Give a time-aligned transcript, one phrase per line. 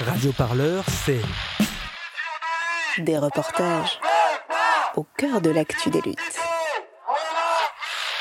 [0.00, 1.20] Radio Parleur, c'est
[2.98, 4.00] Des reportages
[4.96, 6.18] au cœur de l'actu des luttes.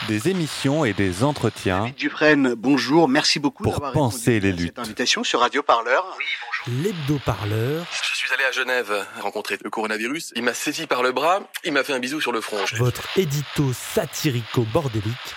[0.08, 4.74] Des émissions et des entretiens Dufresne, bonjour, merci beaucoup Pour penser les luttes.
[4.76, 6.06] cette invitation sur Radio Parleur.
[6.18, 6.26] Oui,
[6.66, 6.84] bonjour.
[6.84, 10.34] l'hebdo-parleur, Je suis allé à Genève rencontrer le coronavirus.
[10.36, 12.58] Il m'a saisi par le bras, il m'a fait un bisou sur le front.
[12.78, 15.36] votre édito satirico-bordélique,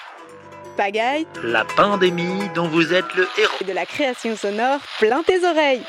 [0.77, 3.53] Pagaille La pandémie dont vous êtes le héros.
[3.61, 5.83] et de la création sonore plein tes oreilles.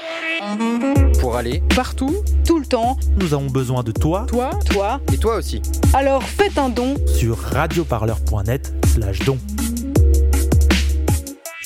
[1.19, 4.99] pour aller Partout, tout le temps, nous avons besoin de toi toi toi.
[5.13, 5.61] et toi aussi.
[5.93, 6.95] Alors faites un don.
[7.05, 9.37] sur radioparleur.net slash don.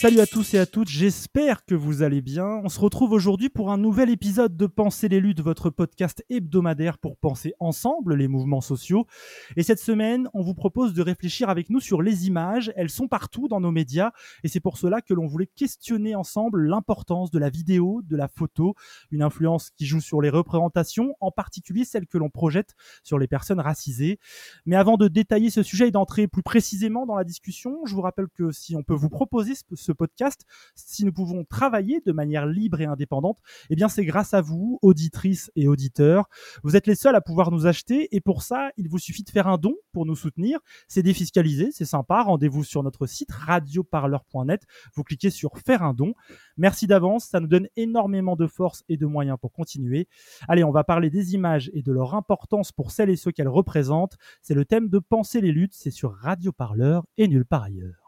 [0.01, 2.59] Salut à tous et à toutes, j'espère que vous allez bien.
[2.63, 6.97] On se retrouve aujourd'hui pour un nouvel épisode de Penser les luttes, votre podcast hebdomadaire
[6.97, 9.05] pour penser ensemble les mouvements sociaux.
[9.57, 12.73] Et cette semaine, on vous propose de réfléchir avec nous sur les images.
[12.75, 14.09] Elles sont partout dans nos médias
[14.43, 18.27] et c'est pour cela que l'on voulait questionner ensemble l'importance de la vidéo, de la
[18.27, 18.73] photo,
[19.11, 23.27] une influence qui joue sur les représentations, en particulier celle que l'on projette sur les
[23.27, 24.17] personnes racisées.
[24.65, 28.01] Mais avant de détailler ce sujet et d'entrer plus précisément dans la discussion, je vous
[28.01, 32.13] rappelle que si on peut vous proposer ce, ce podcast, si nous pouvons travailler de
[32.13, 33.39] manière libre et indépendante,
[33.69, 36.29] eh bien c'est grâce à vous, auditrices et auditeurs.
[36.63, 39.29] Vous êtes les seuls à pouvoir nous acheter et pour ça, il vous suffit de
[39.29, 40.59] faire un don pour nous soutenir.
[40.87, 42.23] C'est défiscalisé, c'est sympa.
[42.23, 44.65] Rendez-vous sur notre site radioparleur.net.
[44.95, 46.13] Vous cliquez sur faire un don.
[46.55, 50.07] Merci d'avance, ça nous donne énormément de force et de moyens pour continuer.
[50.47, 53.49] Allez, on va parler des images et de leur importance pour celles et ceux qu'elles
[53.49, 54.15] représentent.
[54.41, 58.07] C'est le thème de Penser les luttes, c'est sur Radio Parleur et nulle part ailleurs.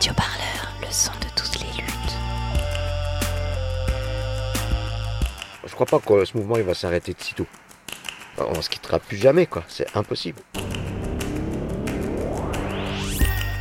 [0.00, 2.16] Radio Parleur, le son de toutes les luttes.
[5.66, 7.44] Je crois pas que ce mouvement il va s'arrêter de sitôt.
[8.38, 9.62] On se quittera plus jamais, quoi.
[9.68, 10.40] C'est impossible.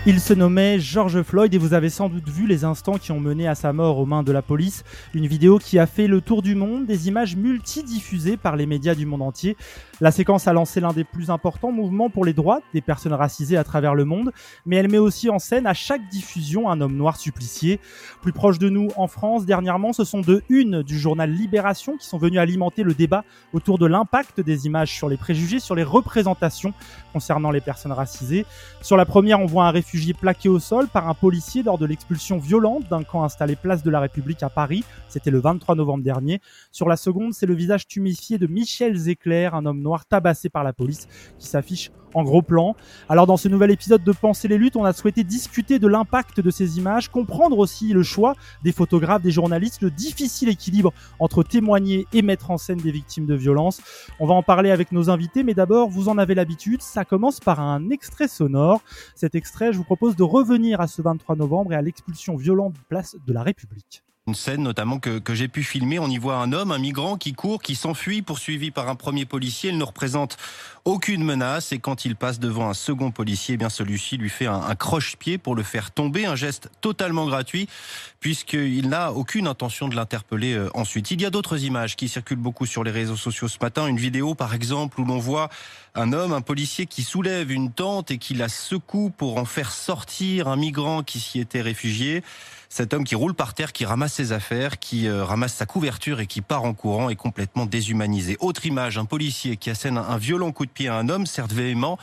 [0.05, 3.19] Il se nommait George Floyd et vous avez sans doute vu les instants qui ont
[3.19, 4.85] mené à sa mort aux mains de la police.
[5.13, 8.95] Une vidéo qui a fait le tour du monde, des images multidiffusées par les médias
[8.95, 9.57] du monde entier.
[10.01, 13.57] La séquence a lancé l'un des plus importants mouvements pour les droits des personnes racisées
[13.57, 14.31] à travers le monde,
[14.65, 17.81] mais elle met aussi en scène à chaque diffusion un homme noir supplicié.
[18.21, 22.05] Plus proche de nous en France, dernièrement, ce sont deux unes du journal Libération qui
[22.05, 25.83] sont venues alimenter le débat autour de l'impact des images sur les préjugés, sur les
[25.83, 26.73] représentations
[27.11, 28.45] concernant les personnes racisées.
[28.81, 31.85] Sur la première, on voit un réfugié plaqué au sol par un policier lors de
[31.85, 34.85] l'expulsion violente d'un camp installé place de la République à Paris.
[35.09, 36.39] C'était le 23 novembre dernier.
[36.71, 40.63] Sur la seconde, c'est le visage tuméfié de Michel Zecler, un homme noir tabassé par
[40.63, 41.07] la police,
[41.37, 42.75] qui s'affiche en gros plan.
[43.07, 46.41] Alors dans ce nouvel épisode de Penser les luttes, on a souhaité discuter de l'impact
[46.41, 51.43] de ces images, comprendre aussi le choix des photographes, des journalistes, le difficile équilibre entre
[51.43, 53.81] témoigner et mettre en scène des victimes de violences.
[54.19, 57.39] On va en parler avec nos invités, mais d'abord, vous en avez l'habitude, ça commence
[57.39, 58.81] par un extrait sonore.
[59.15, 62.73] Cet extrait, je vous propose de revenir à ce 23 novembre et à l'expulsion violente
[62.73, 64.03] de place de la République.
[64.29, 67.33] Une scène notamment que, j'ai pu filmer, on y voit un homme, un migrant qui
[67.33, 69.71] court, qui s'enfuit, poursuivi par un premier policier.
[69.71, 70.37] Il ne représente
[70.85, 74.45] aucune menace et quand il passe devant un second policier, eh bien celui-ci lui fait
[74.45, 77.67] un, un croche-pied pour le faire tomber, un geste totalement gratuit
[78.19, 81.09] puisqu'il n'a aucune intention de l'interpeller euh, ensuite.
[81.09, 83.87] Il y a d'autres images qui circulent beaucoup sur les réseaux sociaux ce matin.
[83.87, 85.49] Une vidéo par exemple où l'on voit
[85.95, 89.71] un homme, un policier qui soulève une tente et qui la secoue pour en faire
[89.71, 92.23] sortir un migrant qui s'y était réfugié.
[92.71, 96.19] Cet homme qui roule par terre, qui ramasse ses affaires, qui euh, ramasse sa couverture
[96.19, 98.37] et qui part en courant est complètement déshumanisé.
[98.39, 101.25] Autre image, un policier qui assène un, un violent coup de pied à un homme,
[101.25, 101.97] certes véhément,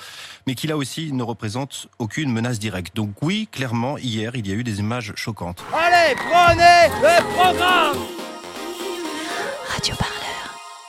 [0.49, 2.97] mais qui là aussi ne représente aucune menace directe.
[2.97, 5.63] Donc oui, clairement, hier, il y a eu des images choquantes.
[5.73, 7.99] Allez, prenez le programme
[9.73, 10.16] Radio Parleur.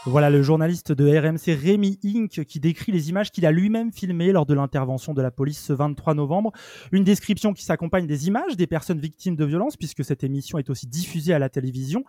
[0.10, 2.46] Voilà le journaliste de RMC Rémi Inc.
[2.46, 5.74] qui décrit les images qu'il a lui-même filmées lors de l'intervention de la police ce
[5.74, 6.54] 23 novembre.
[6.94, 10.70] Une description qui s'accompagne des images des personnes victimes de violences puisque cette émission est
[10.70, 12.06] aussi diffusée à la télévision.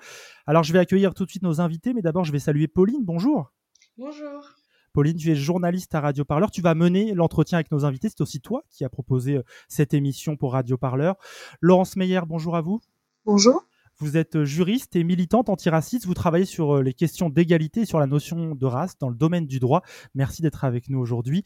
[0.46, 3.04] Alors je vais accueillir tout de suite nos invités, mais d'abord je vais saluer Pauline.
[3.04, 3.50] Bonjour.
[3.96, 4.44] Bonjour.
[4.92, 6.52] Pauline, tu es journaliste à Radio Parleur.
[6.52, 8.08] Tu vas mener l'entretien avec nos invités.
[8.10, 11.16] C'est aussi toi qui as proposé euh, cette émission pour Radio Parleur.
[11.60, 12.80] Laurence Meyer, bonjour à vous.
[13.24, 13.67] Bonjour.
[14.00, 16.06] Vous êtes juriste et militante antiraciste.
[16.06, 19.16] Vous travaillez sur euh, les questions d'égalité et sur la notion de race dans le
[19.16, 19.82] domaine du droit.
[20.14, 21.42] Merci d'être avec nous aujourd'hui.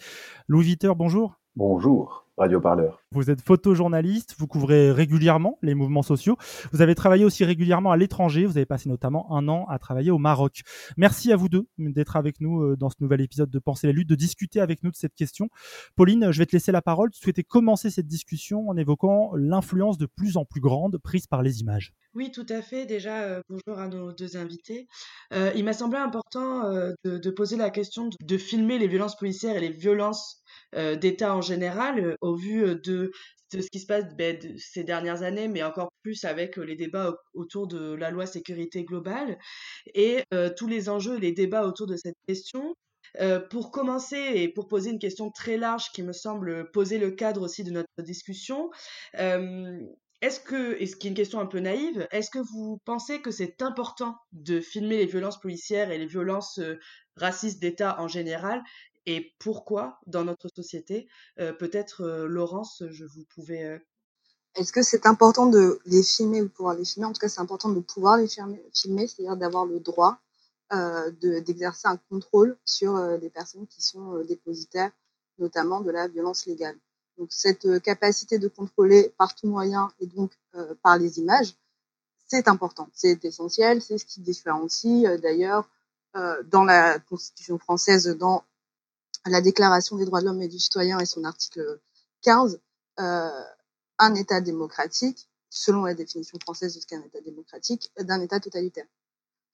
[0.49, 1.41] Louis Viter, bonjour.
[1.57, 2.22] Bonjour.
[2.39, 3.03] Radio Parleur.
[3.11, 6.39] Vous êtes photojournaliste, vous couvrez régulièrement les mouvements sociaux.
[6.73, 8.47] Vous avez travaillé aussi régulièrement à l'étranger.
[8.47, 10.63] Vous avez passé notamment un an à travailler au Maroc.
[10.97, 13.93] Merci à vous deux d'être avec nous euh, dans ce nouvel épisode de Penser les
[13.93, 15.51] luttes, de discuter avec nous de cette question.
[15.95, 17.11] Pauline, je vais te laisser la parole.
[17.11, 21.43] Tu souhaitais commencer cette discussion en évoquant l'influence de plus en plus grande prise par
[21.43, 21.93] les images.
[22.15, 22.87] Oui, tout à fait.
[22.87, 24.89] Déjà, euh, bonjour à nos deux invités.
[25.35, 26.63] Euh, il m'a semblé important
[27.05, 30.42] de, poser la question de filmer les violences policières et les violences
[30.97, 33.11] d'État en général, euh, au vu euh, de,
[33.53, 37.67] ce qui se passe ben, ces dernières années, mais encore plus avec les débats autour
[37.67, 39.39] de la loi sécurité globale
[39.95, 40.25] et
[40.57, 42.75] tous les enjeux et les débats autour de cette question.
[43.51, 47.43] pour commencer et pour poser une question très large qui me semble poser le cadre
[47.43, 48.71] aussi de notre discussion,
[49.13, 53.21] est-ce que, et ce qui est une question un peu naïve, est-ce que vous pensez
[53.21, 56.59] que c'est important de filmer les violences policières et les violences
[57.17, 58.63] racistes d'État en général
[59.07, 61.09] et pourquoi dans notre société.
[61.39, 63.65] Euh, peut-être, euh, Laurence, je vous pouvez.
[63.65, 63.79] Euh,
[64.55, 67.07] Est-ce que c'est important de les filmer ou pouvoir les filmer?
[67.07, 70.19] En tout cas, c'est important de pouvoir les filmer, c'est-à-dire d'avoir le droit
[71.21, 74.91] d'exercer un contrôle sur des personnes qui sont dépositaires,
[75.39, 76.79] notamment de la violence légale.
[77.19, 80.33] Donc cette capacité de contrôler par tout moyen et donc
[80.83, 81.57] par les images,
[82.27, 85.69] c'est important, c'est essentiel, c'est ce qui différencie d'ailleurs
[86.15, 88.43] dans la Constitution française, dans
[89.27, 91.81] la Déclaration des droits de l'homme et du citoyen et son article
[92.23, 92.61] 15,
[93.01, 93.31] euh,
[93.99, 98.41] un État démocratique, selon la définition française de ce qu'est un État démocratique, d'un État
[98.41, 98.87] totalitaire.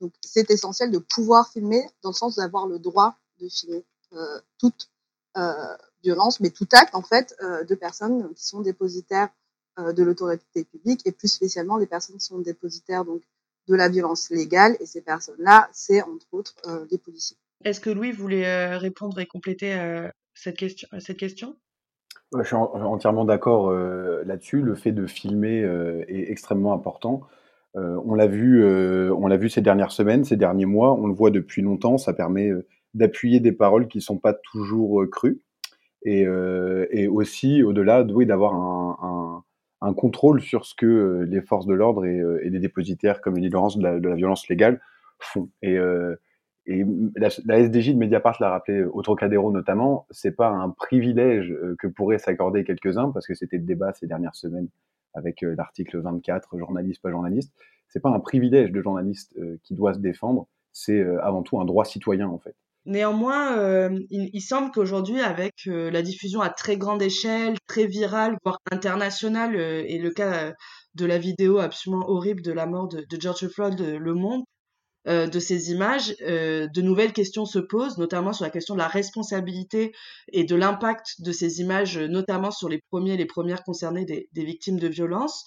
[0.00, 4.41] Donc c'est essentiel de pouvoir filmer dans le sens d'avoir le droit de filmer euh,
[4.59, 4.91] toute
[5.37, 9.29] euh, violence, mais tout acte en fait euh, de personnes qui sont dépositaires
[9.79, 13.23] de l'autorité publique et plus spécialement les personnes qui sont dépositaires donc
[13.69, 17.37] de la violence légale et ces personnes-là, c'est entre autres des policiers.
[17.64, 20.88] Est-ce que Louis voulait euh, répondre et compléter euh, cette question,
[21.19, 21.56] question?
[22.37, 24.60] Je suis entièrement d'accord euh, là-dessus.
[24.60, 25.60] Le fait de filmer
[26.08, 27.22] est extrêmement important.
[27.75, 28.62] on l'a vu,
[29.10, 30.93] on l'a vu ces dernières semaines, ces derniers mois.
[30.93, 31.96] On le voit depuis longtemps.
[31.99, 32.50] Ça permet
[32.94, 35.40] d'appuyer des paroles qui sont pas toujours crues
[36.05, 36.26] et,
[37.08, 39.43] aussi au-delà, d'avoir un,
[39.81, 43.49] un, contrôle sur ce que les forces de l'ordre et, et, les dépositaires, comme dit
[43.49, 44.81] Laurence, de la, violence légale
[45.19, 45.49] font.
[46.69, 46.85] Et
[47.17, 51.87] la, SDJ de Mediapart l'a rappelé au Trocadéro notamment, c'est pas un privilège euh, que
[51.87, 54.69] pourraient s'accorder quelques-uns, parce que c'était le débat ces dernières semaines
[55.15, 57.55] avec euh, l'article 24, journaliste, pas journaliste.
[57.88, 61.65] C'est pas un privilège de journaliste euh, qui doit se défendre, c'est avant tout un
[61.65, 62.55] droit citoyen en fait.
[62.85, 69.56] Néanmoins, il, semble qu'aujourd'hui, avec la diffusion à très grande échelle, très virale, voire internationale,
[69.56, 70.55] et le cas
[70.94, 74.44] de la vidéo absolument horrible de la mort de, de George Floyd le monde,
[75.08, 78.78] euh, de ces images, euh, de nouvelles questions se posent, notamment sur la question de
[78.78, 79.93] la responsabilité
[80.32, 84.78] et de l'impact de ces images, notamment sur les premiers, les premières concernées des, victimes
[84.78, 85.44] de violences.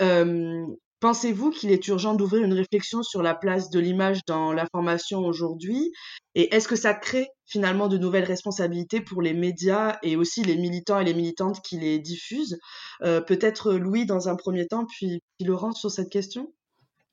[0.00, 0.64] Euh,
[1.00, 5.92] pensez-vous qu'il est urgent d'ouvrir une réflexion sur la place de l'image dans l'information aujourd'hui?
[6.34, 10.56] Et est-ce que ça crée finalement de nouvelles responsabilités pour les médias et aussi les
[10.56, 12.58] militants et les militantes qui les diffusent?
[13.00, 16.52] Peut-être Louis dans un premier temps, puis, puis Laurence sur cette question?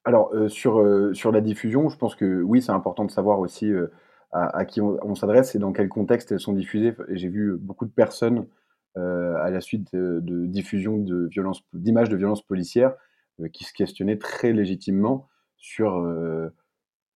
[0.04, 3.40] Alors, euh, sur, euh, sur la diffusion, je pense que oui, c'est important de savoir
[3.40, 3.88] aussi euh,
[4.32, 6.96] à, qui on, s'adresse et dans quel contexte elles sont diffusées.
[7.10, 8.48] J'ai vu beaucoup de personnes
[8.96, 10.98] à la suite de, diffusion
[11.74, 12.94] d'images de violences policières
[13.52, 15.28] qui se questionnaient très légitimement
[15.58, 16.02] sur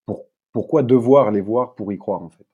[0.06, 2.46] pour, pourquoi devoir les voir pour y croire en fait.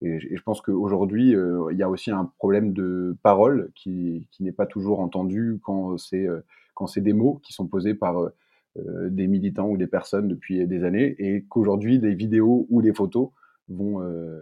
[0.00, 4.66] Et, je pense qu'aujourd'hui, il y a aussi un problème de parole qui, n'est pas
[4.66, 6.30] toujours entendu quand c'est
[6.96, 8.30] des mots qui sont posés par
[8.76, 13.30] des militants ou des personnes depuis des années, et qu'aujourd'hui, des vidéos ou des photos
[13.68, 14.40] vont euh,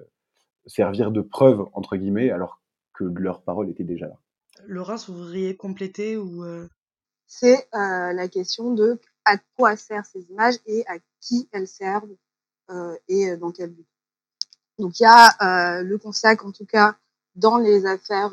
[0.67, 2.61] servir de preuve, entre guillemets, alors
[2.93, 4.19] que leurs paroles étaient déjà là.
[4.67, 6.69] Laurence, vous voudriez compléter ou euh?
[7.31, 12.17] C'est la question de à quoi servent ces images et à qui elles servent
[13.07, 13.87] et dans quel but.
[14.79, 16.97] Donc il y a le constat qu'en tout cas
[17.37, 18.33] dans les affaires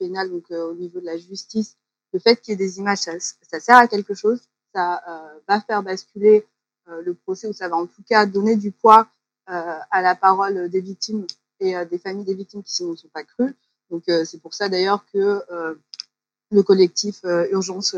[0.00, 1.78] pénales, donc au niveau de la justice,
[2.12, 4.42] le fait qu'il y ait des images, ça, sert à quelque chose
[4.74, 6.46] ça euh, va faire basculer
[6.88, 9.08] euh, le procès ou ça va en tout cas donner du poids
[9.48, 11.26] euh, à la parole des victimes
[11.60, 13.54] et des familles des victimes qui ne sont pas crues.
[13.90, 15.40] Donc c'est pour ça d'ailleurs que
[16.50, 17.20] le collectif
[17.52, 17.94] Urgence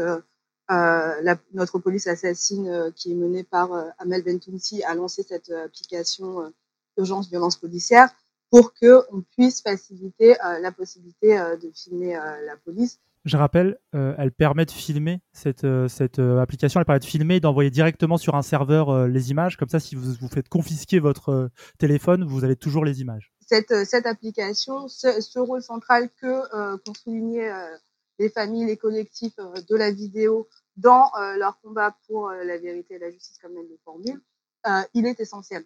[0.68, 6.52] notre police assassine qui est menée par Amel Bentounsi a lancé cette application
[6.98, 8.10] urgence violence policière
[8.50, 14.30] pour que on puisse faciliter la possibilité de filmer la police je rappelle, euh, elle
[14.30, 18.18] permet de filmer cette, euh, cette euh, application, elle permet de filmer et d'envoyer directement
[18.18, 19.56] sur un serveur les images.
[19.56, 23.32] Comme ça, si vous vous faites confisquer votre téléphone, vous avez toujours les images.
[23.40, 27.52] cette, cette application, ce, ce rôle central que euh, qu'ont souligné
[28.20, 33.10] les familles, les collectifs de la vidéo dans leur combat pour la vérité et la
[33.10, 34.22] justice, comme elles le formulent,
[34.94, 35.64] il est essentiel.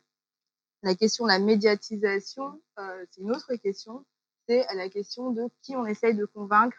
[0.83, 4.05] La question de la médiatisation, c'est une autre question.
[4.49, 6.77] C'est la question de qui on essaye de convaincre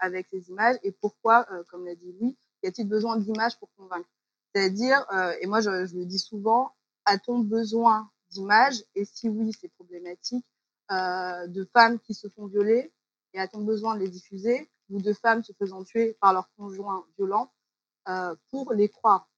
[0.00, 4.08] avec ces images et pourquoi, comme l'a dit Louis, y a-t-il besoin d'images pour convaincre?
[4.54, 5.06] C'est-à-dire,
[5.40, 6.72] et moi je, je le dis souvent,
[7.04, 8.82] a-t-on besoin d'images?
[8.94, 10.46] Et si oui, c'est problématique.
[10.90, 12.92] Euh, de femmes qui se font violer
[13.32, 14.70] et a-t-on besoin de les diffuser?
[14.90, 17.50] Ou de femmes se faisant tuer par leurs conjoints violents
[18.08, 19.28] euh, pour les croire?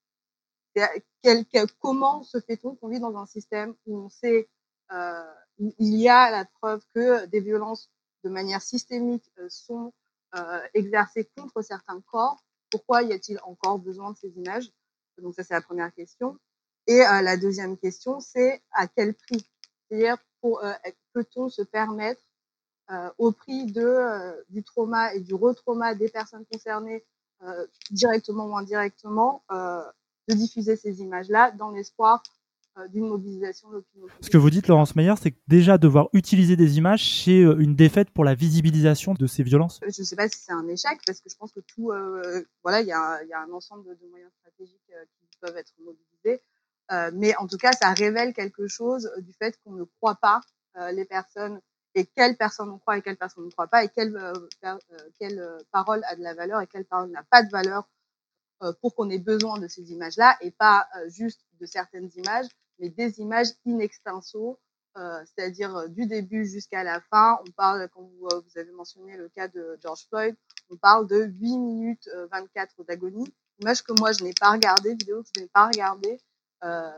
[1.81, 4.49] Comment se fait-on qu'on vit dans un système où on sait
[4.93, 5.25] euh,
[5.59, 7.91] il y a la preuve que des violences
[8.25, 9.93] de manière systémique euh, sont
[10.37, 12.37] euh, exercées contre certains corps.
[12.71, 14.71] Pourquoi y a-t-il encore besoin de ces images?
[15.19, 16.39] Donc ça c'est la première question.
[16.87, 19.49] Et euh, la deuxième question, c'est à quel prix?
[19.89, 20.73] C'est-à-dire, euh,
[21.13, 22.23] peut-on se permettre,
[23.19, 27.05] au prix du trauma et du retrauma des personnes concernées,
[27.91, 32.23] directement ou indirectement, de diffuser ces images-là dans l'espoir
[32.91, 36.57] d'une mobilisation de l'opinion Ce que vous dites, Laurence Meyer, c'est que déjà devoir utiliser
[36.57, 40.29] des images, c'est une défaite pour la visibilisation de ces violences Je ne sais pas
[40.29, 41.93] si c'est un échec, parce que je pense que tout,
[42.63, 44.93] voilà, il y a, y a, un ensemble de, moyens stratégiques
[45.31, 46.43] qui peuvent être mobilisés.
[46.93, 50.41] Euh, mais en tout cas, ça révèle quelque chose du fait qu'on ne croit pas
[50.77, 51.61] euh, les personnes
[51.95, 54.79] et quelles personnes on croit et quelles personnes on ne croit pas et quelle, euh,
[55.19, 55.43] quelle
[55.73, 57.89] parole a de la valeur et quelle parole n'a pas de valeur
[58.81, 62.47] pour qu'on ait besoin de ces images-là et pas juste de certaines images,
[62.79, 64.59] mais des images in extenso,
[64.97, 67.39] euh, c'est-à-dire du début jusqu'à la fin.
[67.47, 70.35] On parle, quand vous, vous, avez mentionné le cas de George Floyd,
[70.71, 75.23] on parle de 8 minutes 24 d'agonie, image que moi je n'ai pas regardée, vidéo
[75.23, 76.19] que je n'ai pas regardée,
[76.65, 76.91] euh,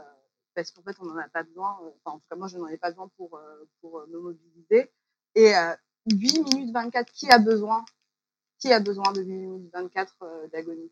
[0.54, 1.78] parce qu'en fait, on n'en a pas besoin.
[1.82, 4.18] Euh, enfin, en tout cas, moi, je n'en ai pas besoin pour, euh, pour me
[4.18, 4.90] mobiliser.
[5.34, 5.52] Et
[6.10, 7.84] 8 minutes 24, qui a besoin?
[8.58, 10.90] Qui a besoin de 8 minutes 24 d'agonie?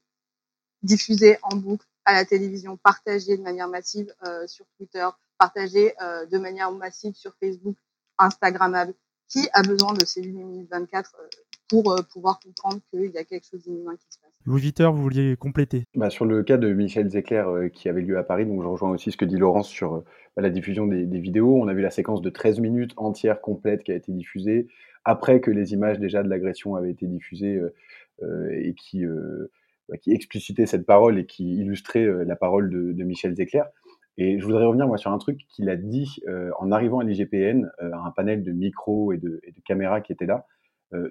[0.82, 4.12] Diffusée en boucle à la télévision, partagée de manière massive
[4.46, 5.06] sur Twitter,
[5.38, 5.92] partagée
[6.30, 7.76] de manière massive sur Facebook,
[8.18, 8.94] Instagrammable.
[9.28, 11.14] Qui a besoin de ces 8 minutes 24
[11.68, 14.26] pour pouvoir comprendre qu'il y a quelque chose d'inhumain qui se passe?
[14.46, 15.84] Louis Viteur, vous vouliez compléter?
[15.96, 18.68] Bah, Sur le cas de Michel Zecler euh, qui avait lieu à Paris, donc je
[18.68, 20.04] rejoins aussi ce que dit Laurence sur euh,
[20.36, 21.56] bah, la diffusion des, des, vidéos.
[21.60, 24.68] On a vu la séquence de 13 minutes entière complète qui a été diffusée
[25.04, 27.60] après que les images déjà de l'agression avaient été diffusées
[28.22, 29.04] euh, et qui,
[30.02, 33.62] qui explicitaient cette parole et qui illustraient la parole de, Michel Zecler.
[34.18, 36.20] Et je voudrais revenir sur un truc qu'il a dit
[36.58, 40.46] en arrivant à l'IGPN, à un panel de micros et de, caméras qui étaient là.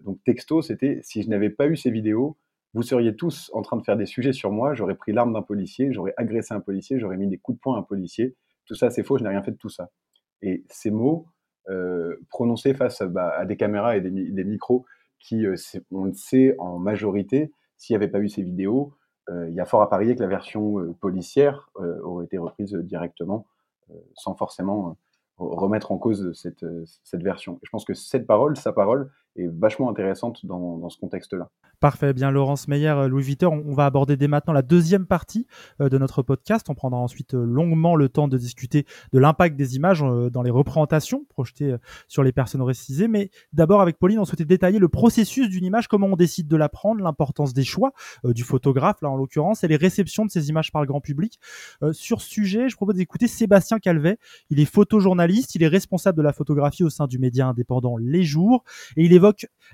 [0.03, 2.37] donc texto, c'était si je n'avais pas eu ces vidéos,
[2.75, 5.41] vous seriez tous en train de faire des sujets sur moi, j'aurais pris l'arme d'un
[5.41, 8.35] policier, j'aurais agressé un policier, j'aurais mis des coups de poing à un policier.
[8.65, 9.91] Tout ça, c'est faux, je n'ai rien fait de tout ça.
[10.41, 11.25] Et ces mots,
[11.69, 14.85] euh, prononcés face bah, à des caméras et des, micros
[15.19, 15.55] qui, euh,
[15.89, 18.93] on le sait en majorité, s'il n'y avait pas eu ces vidéos,
[19.29, 22.37] euh, il y a fort à parier que la version euh, policière euh, aurait été
[22.37, 23.45] reprise directement,
[24.15, 24.97] sans forcément
[25.37, 26.65] remettre en cause cette,
[27.03, 27.59] cette version.
[27.61, 31.49] Et je pense que cette parole, sa parole, est vachement intéressante dans, dans ce contexte-là.
[31.79, 32.13] Parfait.
[32.13, 35.45] Bien, Laurence Meyer, euh, Louis Vuitton, on va aborder dès maintenant la deuxième partie
[35.81, 36.67] euh, de notre podcast.
[36.69, 40.51] On prendra ensuite euh, longuement le temps de discuter de l'impact des images dans les
[40.51, 41.75] représentations projetées
[42.07, 43.07] sur les personnes récisées.
[43.07, 46.55] Mais d'abord, avec Pauline, on souhaitait détailler le processus d'une image, comment on décide de
[46.55, 47.91] la prendre, l'importance des choix
[48.23, 51.39] du photographe, là en l'occurrence, et les réceptions de ces images par le grand public.
[51.91, 54.17] sur ce sujet, je propose d'écouter Sébastien Calvet.
[54.49, 58.23] Il est photojournaliste, il est responsable de la photographie au sein du média indépendant Les
[58.23, 58.63] Jours,
[58.97, 59.13] et il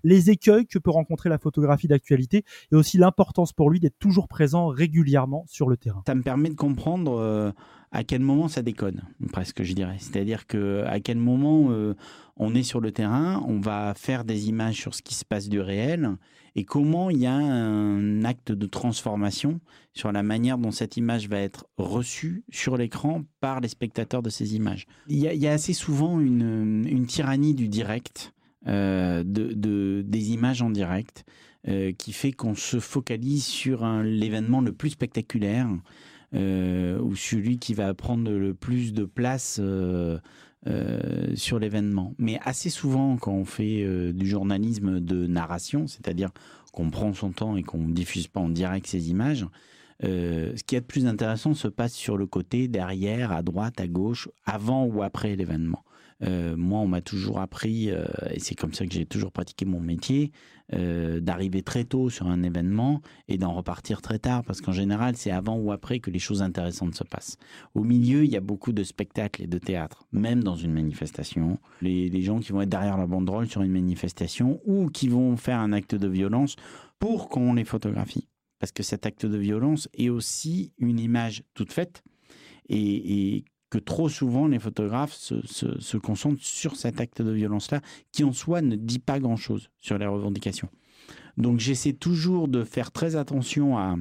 [0.03, 4.27] les écueils que peut rencontrer la photographie d'actualité et aussi l'importance pour lui d'être toujours
[4.27, 6.03] présent régulièrement sur le terrain.
[6.07, 7.51] Ça me permet de comprendre euh,
[7.91, 9.97] à quel moment ça déconne, presque je dirais.
[9.99, 11.93] C'est-à-dire que à quel moment euh,
[12.37, 15.49] on est sur le terrain, on va faire des images sur ce qui se passe
[15.49, 16.15] du réel
[16.55, 19.59] et comment il y a un acte de transformation
[19.93, 24.29] sur la manière dont cette image va être reçue sur l'écran par les spectateurs de
[24.29, 24.85] ces images.
[25.07, 28.33] Il y a, assez souvent une tyrannie du direct.
[28.67, 31.25] Euh, de, de, des images en direct
[31.67, 35.67] euh, qui fait qu'on se focalise sur l'événement le plus spectaculaire
[36.35, 39.59] euh, ou celui qui va prendre le plus de place
[41.33, 42.13] sur l'événement.
[42.19, 46.29] Mais assez souvent, quand on fait du journalisme de narration, c'est-à-dire
[46.71, 49.47] qu'on prend son temps et qu'on ne diffuse pas en direct ces images,
[50.03, 53.87] ce qui est de plus intéressant se passe sur le côté, derrière, à droite, à
[53.87, 55.83] gauche, avant ou après l'événement.
[56.21, 60.31] Moi, on m'a toujours appris, et c'est comme ça que j'ai toujours pratiqué mon métier,
[60.71, 65.31] d'arriver très tôt sur un événement et d'en repartir très tard, parce qu'en général, c'est
[65.31, 67.37] avant ou après que les choses intéressantes se passent.
[67.73, 71.59] Au milieu, il y a beaucoup de spectacles et de théâtre, même dans une manifestation.
[71.81, 75.35] Les, les gens qui vont être derrière la banderole sur une manifestation ou qui vont
[75.37, 76.55] faire un acte de violence
[76.99, 78.27] pour qu'on les photographie.
[78.59, 82.03] Parce que cet acte de violence est aussi une image toute faite
[82.69, 88.33] et, que trop souvent les photographes se, concentrent sur cet acte de violence-là, qui en
[88.33, 90.69] soi ne dit pas grand-chose sur les revendications.
[91.37, 93.95] Donc j'essaie toujours de faire très attention à,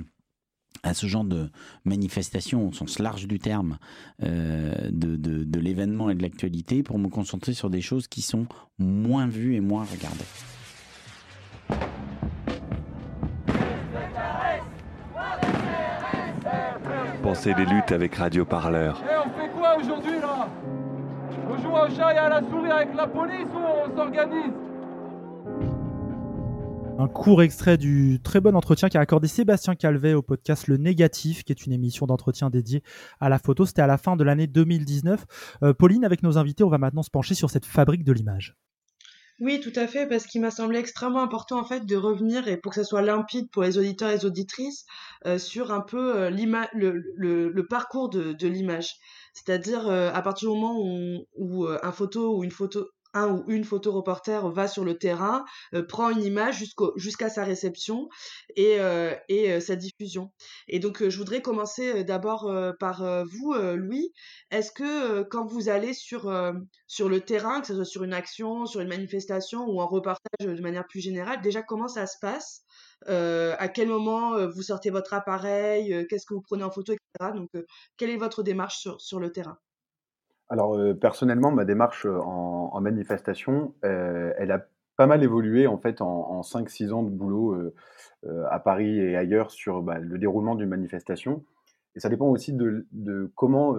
[0.83, 1.51] à ce genre de
[1.85, 3.79] manifestation au sens large du terme
[4.25, 8.47] euh, de, de l'événement et de l'actualité pour me concentrer sur des choses qui sont
[8.79, 10.25] moins vues et moins regardées.
[17.23, 19.01] Pensez des luttes avec Radio Parleur.
[26.99, 31.45] Un court extrait du très bon entretien qu'a accordé Sébastien Calvet au podcast Le Négatif,
[31.45, 32.83] qui est une émission d'entretien dédiée
[33.21, 33.65] à la photo.
[33.65, 35.25] C'était à la fin de l'année 2019.
[35.63, 38.57] Euh, Pauline, avec nos invités, on va maintenant se pencher sur cette fabrique de l'image.
[39.41, 42.59] Oui, tout à fait, parce qu'il m'a semblé extrêmement important en fait de revenir et
[42.59, 44.85] pour que ça soit limpide pour les auditeurs et les auditrices
[45.27, 48.97] euh, sur un peu euh, le, le, le, parcours de, de l'image.
[49.33, 53.45] C'est-à-dire euh, à partir du moment où, où un photo ou une photo un ou
[53.49, 56.65] une photo reporter va sur le terrain, euh, prend une image
[56.97, 58.09] jusqu'à sa réception
[58.57, 60.33] et, euh, et euh, sa diffusion.
[60.69, 64.13] Et donc, je voudrais commencer d'abord par vous, Louis.
[64.51, 66.33] Est-ce que quand vous allez sur,
[66.87, 70.21] sur le terrain, que ce soit sur une action, sur une manifestation ou en reportage
[70.41, 72.63] de manière plus générale, déjà comment ça se passe?
[73.07, 77.33] À quel moment vous sortez votre appareil, qu'est-ce que vous prenez en photo, etc.
[77.35, 77.51] Donc,
[77.97, 79.59] quelle est votre démarche sur, sur le terrain?
[80.51, 84.67] Alors, euh, personnellement, ma démarche, euh, en manifestation, euh, elle a
[84.97, 87.73] pas mal évolué en fait en 5-6 ans de boulot,
[88.51, 91.43] à Paris et ailleurs sur, bah, le déroulement d'une manifestation
[91.95, 93.77] et ça dépend aussi de comment,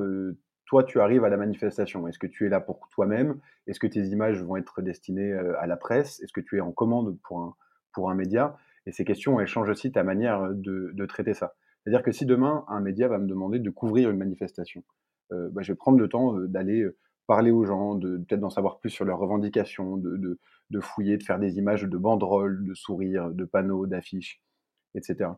[0.65, 2.07] toi tu arrives à la manifestation.
[2.07, 3.39] Est-ce que tu es là pour toi-même?
[3.67, 6.19] Est-ce que tes images vont être destinées, à la presse?
[6.23, 7.55] Est-ce que tu es en commande pour un
[7.93, 8.57] pour un média?
[8.87, 11.53] Et ces questions, elles changent aussi ta manière, de de traiter ça.
[11.83, 14.83] C'est-à-dire que si demain, un média va me demander de couvrir une manifestation,
[15.31, 18.49] bah, je vais prendre le temps euh, d'aller euh, parler aux gens, de peut-être d'en
[18.49, 20.37] savoir plus sur leurs revendications, de,
[20.81, 24.41] fouiller, de faire des images de banderoles, de sourires, de panneaux, d'affiches,
[24.95, 25.29] etc.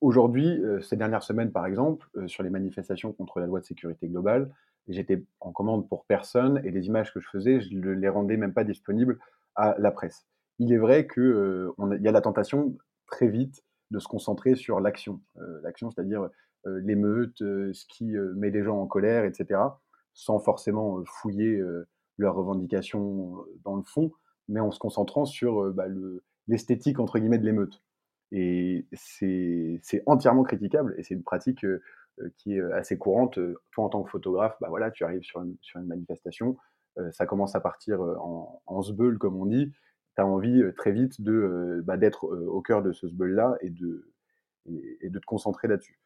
[0.00, 4.54] Aujourd'hui, ces dernières semaines, par exemple, sur les manifestations contre la loi de sécurité globale,
[4.86, 8.36] j'étais en commande pour personne et les images que je faisais, je ne les rendais
[8.36, 9.18] même pas disponibles
[9.56, 10.28] à la presse.
[10.60, 12.76] Il est vrai qu'il y a la tentation
[13.06, 15.20] très vite de se concentrer sur l'action.
[15.62, 16.28] l'action, c'est-à-dire euh,
[16.66, 19.60] l'émeute, euh, ce qui euh, met les gens en colère, etc.,
[20.12, 21.60] sans forcément fouiller
[22.18, 24.12] leurs revendications dans le fond,
[24.46, 25.86] mais en se concentrant sur bah,
[26.46, 27.82] l'esthétique entre guillemets de l'émeute.
[28.30, 31.66] Et c'est entièrement critiquable et c'est une pratique
[32.36, 33.40] qui est assez courante.
[33.72, 36.56] Toi, en tant que photographe, bah voilà, tu arrives sur une, sur une manifestation,
[37.10, 39.72] ça commence à partir en, en sbeul, comme on dit.
[40.14, 44.14] Tu as envie très vite de bah, d'être au cœur de ce sbeul-là et de,
[45.00, 45.98] et, de te concentrer là-dessus.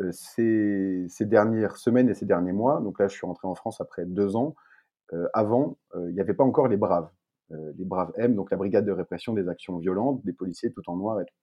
[0.00, 3.80] Euh, ces, dernières semaines et ces derniers mois, donc là je suis rentré en France
[3.80, 4.54] après deux ans,
[5.12, 7.10] euh, avant, euh, il n'y avait pas encore les Braves.
[7.50, 10.96] les Braves M, donc la brigade de répression des actions violentes, des policiers tout en
[10.96, 11.34] noir et tout.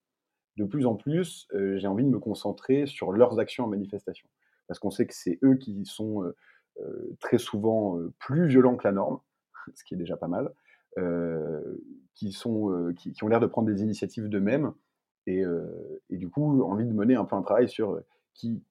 [0.56, 4.26] De plus en plus, j'ai envie de me concentrer sur leurs actions en manifestation.
[4.66, 6.24] Parce qu'on sait que c'est eux qui sont
[7.20, 9.20] très souvent plus violents que la norme,
[9.74, 10.50] ce qui est déjà pas mal,
[12.14, 14.72] qui, sont, qui, ont l'air de prendre des initiatives d'eux-mêmes,
[15.26, 15.44] et,
[16.08, 18.00] et, du coup, envie de mener un peu un travail sur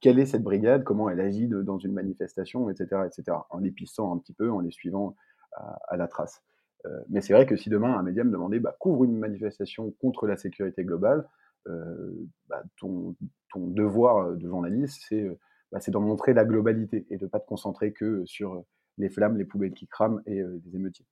[0.02, 4.14] quelle est cette brigade, comment elle agit dans une manifestation, etc., etc., en les pissant
[4.14, 5.16] un petit peu, en les suivant
[5.90, 6.44] à, la trace.
[6.86, 9.92] Euh, mais c'est vrai que si demain un média me demandait bah, couvre une manifestation
[10.00, 11.28] contre la sécurité globale,
[11.68, 12.14] euh,
[12.48, 13.16] bah, ton,
[13.56, 15.28] devoir de journaliste, c'est
[15.72, 18.64] bah, d'en montrer la globalité et de ne pas te concentrer que sur
[19.00, 21.06] les flammes, les poubelles qui crament et euh, les émeutiers.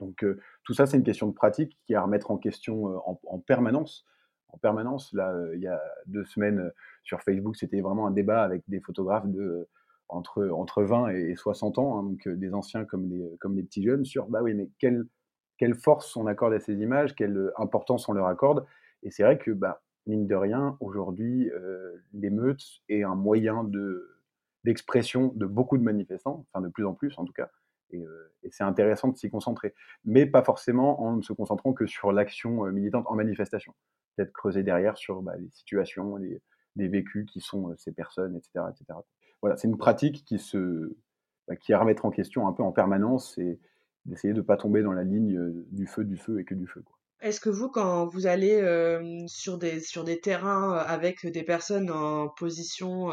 [0.00, 0.24] Donc
[0.64, 4.06] tout ça, c'est une question de pratique qui est à remettre en question en permanence
[4.52, 5.12] en permanence.
[5.12, 6.70] Là, euh, il y a deux semaines euh,
[7.04, 9.68] sur Facebook, c'était vraiment un débat avec des photographes de euh,
[10.08, 13.82] entre, entre 20 et 60 ans, hein, donc des anciens comme les, comme les petits
[13.82, 15.04] jeunes, sur bah oui, mais quelle,
[15.56, 18.66] quelle force on accorde à ces images, quelle importance on leur accorde.
[19.04, 21.48] Et c'est vrai que, bah, mine de rien, aujourd'hui,
[22.12, 24.20] l'émeute est un moyen de,
[24.64, 27.48] d'expression de beaucoup de manifestants, enfin de plus en plus en tout cas.
[27.92, 28.04] Et,
[28.42, 29.74] et c'est intéressant de s'y concentrer,
[30.04, 33.74] mais pas forcément en ne se concentrant que sur l'action militante en manifestation
[34.16, 36.40] peut-être creuser derrière sur bah, les situations, les,
[36.76, 38.64] vécus qui sont ces personnes, etc.
[38.70, 38.98] etc.
[39.42, 40.96] Voilà, c'est une pratique qui se,
[41.46, 43.60] bah, qui est à remettre en question un peu en permanence et
[44.06, 45.38] d'essayer de ne pas tomber dans la ligne
[45.70, 46.82] du feu, du feu et que du feu.
[47.20, 48.62] Est-ce que vous, quand vous allez
[49.26, 53.10] sur, des, sur des terrains avec des personnes en position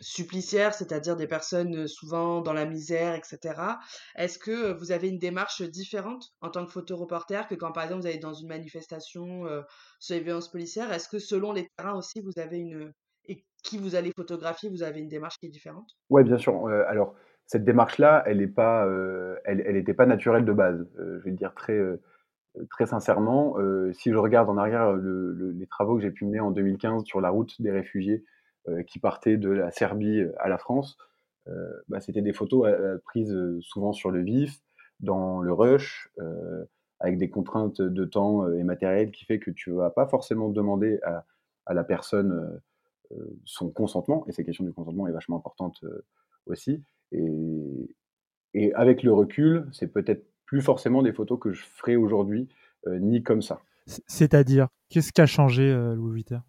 [0.00, 3.38] suppliciaire, c'est-à-dire des personnes souvent dans la misère, etc.,
[4.16, 8.02] est-ce que vous avez une démarche différente en tant que photoreporter que quand, par exemple,
[8.02, 9.44] vous allez dans une manifestation
[9.98, 10.92] sur les violences policières?
[10.92, 12.92] Est-ce que selon les terrains aussi, vous avez une...
[13.26, 15.90] Et qui vous allez photographier, vous avez une démarche qui est différente?
[16.10, 16.66] Oui, bien sûr.
[16.88, 17.14] alors,
[17.46, 18.86] cette démarche-là, elle n'était pas,
[19.44, 20.86] elle, pas naturelle de base.
[20.96, 21.78] je vais dire très
[22.70, 26.50] très sincèrement, euh, si je regarde en arrière les travaux que j'ai pu mener en
[26.50, 28.26] 2015 sur la route des réfugiés euh,
[28.86, 30.96] qui partaient de la Serbie à la France,
[31.48, 32.68] euh, bah, c'était des photos
[33.04, 34.60] prises souvent sur le vif,
[35.00, 36.10] dans le rush,
[37.00, 40.48] avec des contraintes de temps et matériel qui fait que tu ne vas pas forcément
[40.48, 42.60] demander à, la personne
[43.44, 45.84] son consentement, et cette question du consentement est vachement importante
[46.46, 46.82] aussi.
[47.12, 52.48] Et, avec le recul, c'est peut-être plus forcément des photos que je ferai aujourd'hui,
[52.86, 53.60] euh, ni comme ça.
[53.86, 56.42] C'est-à-dire, qu'est-ce qui a changé, euh, Louis Vuitton?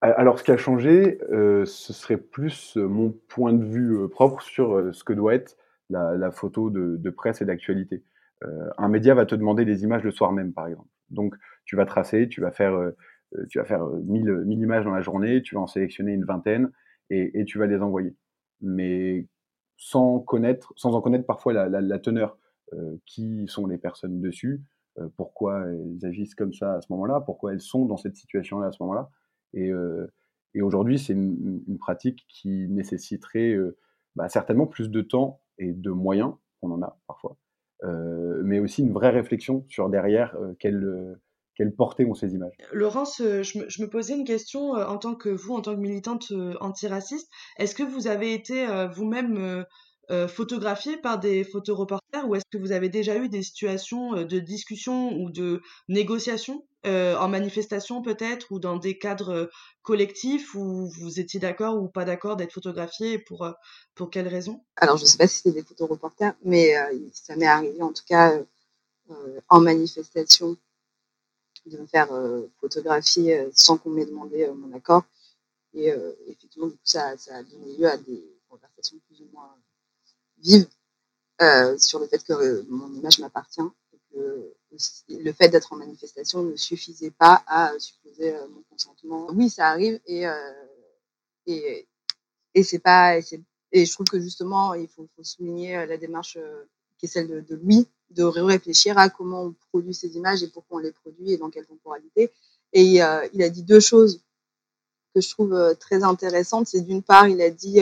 [0.00, 4.94] Alors, ce qui a changé, euh, ce serait plus mon point de vue propre sur
[4.94, 5.56] ce que doit être
[5.90, 8.02] la, photo de, presse et d'actualité.
[8.78, 10.88] un média va te demander des images le soir même, par exemple.
[11.10, 11.34] Donc,
[11.64, 12.78] tu vas tracer, tu vas faire,
[13.48, 16.70] tu vas faire 1000, images dans la journée, tu vas en sélectionner une vingtaine
[17.10, 18.16] et, tu vas les envoyer.
[18.62, 19.26] Mais
[19.76, 22.38] sans connaître, sans en connaître parfois la teneur.
[22.72, 24.62] Euh, qui sont les personnes dessus,
[24.98, 28.68] euh, pourquoi elles agissent comme ça à ce moment-là, pourquoi elles sont dans cette situation-là
[28.68, 29.10] à ce moment-là.
[29.54, 29.72] Et,
[30.60, 33.56] aujourd'hui, c'est une, pratique qui nécessiterait
[34.16, 36.32] bah, certainement plus de temps et de moyens,
[36.62, 37.36] on en a parfois,
[38.42, 41.18] mais aussi une vraie réflexion sur derrière quelle,
[41.54, 42.54] quelle portée ont ces images.
[42.72, 47.30] Laurence, je me posais une question en tant que vous, en tant que militante antiraciste.
[47.58, 49.64] Est-ce que vous avez été vous-même
[50.10, 54.24] euh, photographié par des photoreporters ou est-ce que vous avez déjà eu des situations euh,
[54.24, 59.48] de discussion ou de négociation euh, en manifestation peut-être ou dans des cadres
[59.82, 63.48] collectifs où vous étiez d'accord ou pas d'accord d'être photographié pour,
[63.94, 64.64] pour quelles raisons?
[64.74, 66.74] Alors je ne sais pas si c'est des photoreporters mais
[67.12, 68.36] ça m'est arrivé en tout cas
[69.48, 70.56] en manifestation
[71.66, 72.08] de me faire
[72.60, 75.04] photographier sans qu'on m'ait demandé mon accord.
[75.74, 75.92] Et
[76.26, 79.54] effectivement ça, ça a donné lieu à des conversations plus ou moins
[80.42, 80.66] vive
[81.42, 83.62] euh, sur le fait que euh, mon image m'appartient
[84.12, 84.52] que
[85.08, 89.28] le fait d'être en manifestation ne suffisait pas à supposer euh, mon consentement.
[89.32, 90.24] Oui, ça arrive et
[91.46, 91.88] et
[92.54, 93.24] et c'est pas et,
[93.72, 96.36] et, je trouve que justement il faut, souligner la démarche
[96.98, 100.48] qui est celle de, de lui de réfléchir à comment on produit ces images et
[100.48, 102.30] pourquoi on les produit et dans quelle temporalité.
[102.72, 104.20] Et il a dit deux choses
[105.14, 106.66] que je trouve très intéressantes.
[106.66, 107.80] C'est d'une part, il a dit,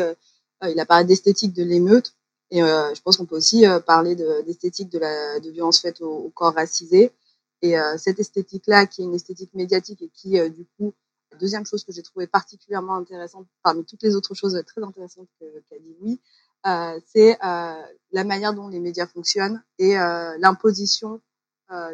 [0.63, 2.15] il a parlé d'esthétique de l'émeute.
[2.51, 6.01] Et euh, je pense qu'on peut aussi euh, parler d'esthétique de, la de violence faite
[6.01, 7.13] au, corps racisé.
[7.61, 10.95] Et euh, cette esthétique-là, qui est une esthétique médiatique et qui, du coup,
[11.39, 15.79] deuxième chose que j'ai trouvé particulièrement intéressante, parmi toutes les autres choses très intéressantes qu'a
[15.79, 16.21] dit Louis,
[16.67, 17.83] euh, c'est euh,
[18.13, 21.21] la manière dont les médias fonctionnent et euh, l'imposition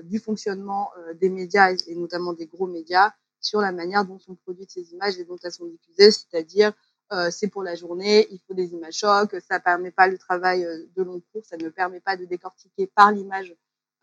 [0.05, 4.71] du fonctionnement des médias et notamment des gros médias sur la manière dont sont produites
[4.71, 6.73] ces images et dont elles sont diffusées, c'est-à-dire
[7.12, 10.64] euh, c'est pour la journée, il faut des images chocs, ça permet pas le travail
[10.64, 13.55] euh, de long cours, ça ne permet pas de décortiquer par l'image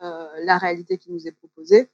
[0.03, 1.89] euh, la réalité qui nous est proposée.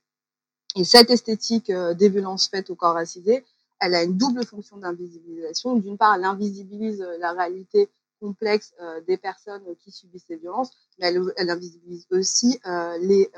[0.76, 3.44] Et cette esthétique des violences faites au corps racisé,
[3.80, 5.76] elle a une double fonction d'invisibilisation.
[5.76, 7.90] D'une part, elle invisibilise la réalité
[8.20, 8.74] complexe
[9.08, 12.60] des personnes qui subissent ces violences, mais elle, elle invisibilise aussi
[13.00, 13.32] les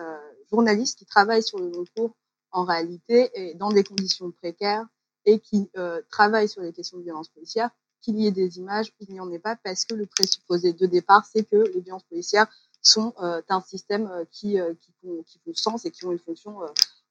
[0.52, 2.12] journalistes qui travaillent sur le long cours
[2.52, 4.86] en réalité et dans des conditions précaires
[5.38, 7.70] qui euh, travaillent sur les questions de violence policière,
[8.02, 10.86] qu'il y ait des images, il n'y en ait pas, parce que le présupposé de
[10.88, 12.48] départ, c'est que les violences policières
[12.82, 14.58] sont euh, un système euh, qui,
[15.02, 16.56] font, qui font sens et qui ont une fonction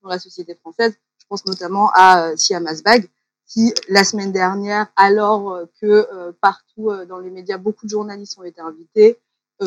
[0.02, 0.94] dans la société française.
[1.18, 3.08] Je pense notamment à Siam Asbag,
[3.46, 8.60] qui, la semaine dernière, alors que partout dans les médias, beaucoup de journalistes ont été
[8.60, 9.18] invités,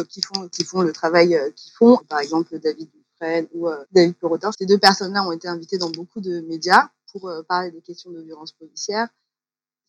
[0.08, 4.52] qui, font, qui font le travail qu'ils font, par exemple David Dufresne ou David Perotin,
[4.52, 8.12] ces deux personnes-là ont été invitées dans beaucoup de médias pour euh, parler des questions
[8.12, 9.08] de violence policière,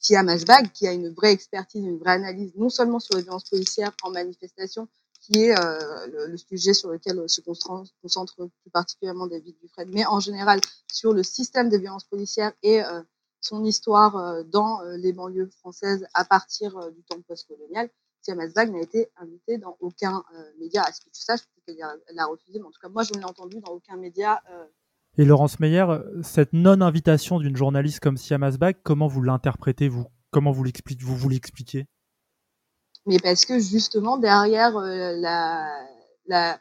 [0.00, 3.22] qui a Mashbag, qui a une vraie expertise, une vraie analyse, non seulement sur les
[3.22, 4.88] violences policières en manifestation,
[5.20, 10.18] qui est euh, le, sujet sur lequel se concentre, plus particulièrement David Dufresne, mais en
[10.18, 10.60] général
[10.92, 13.02] sur le système des violences policières et euh,
[13.40, 17.90] son histoire dans les banlieues françaises à partir du temps postcolonial.
[18.20, 20.22] Siam Asbag n'a été invité dans aucun
[20.60, 20.84] média.
[20.84, 23.18] À ce que tu saches, qu'elle a refusé, mais en tout cas, moi, je ne
[23.18, 24.40] l'ai entendu dans aucun média
[25.18, 25.86] et Laurence Meyer,
[26.22, 30.06] cette non-invitation d'une journaliste comme Siam Asbag, comment vous l'interprétez, vous?
[30.30, 31.86] Comment vous l'expliquez vous, vous l'expliquez?
[33.04, 35.68] Mais parce que justement derrière la,
[36.26, 36.58] la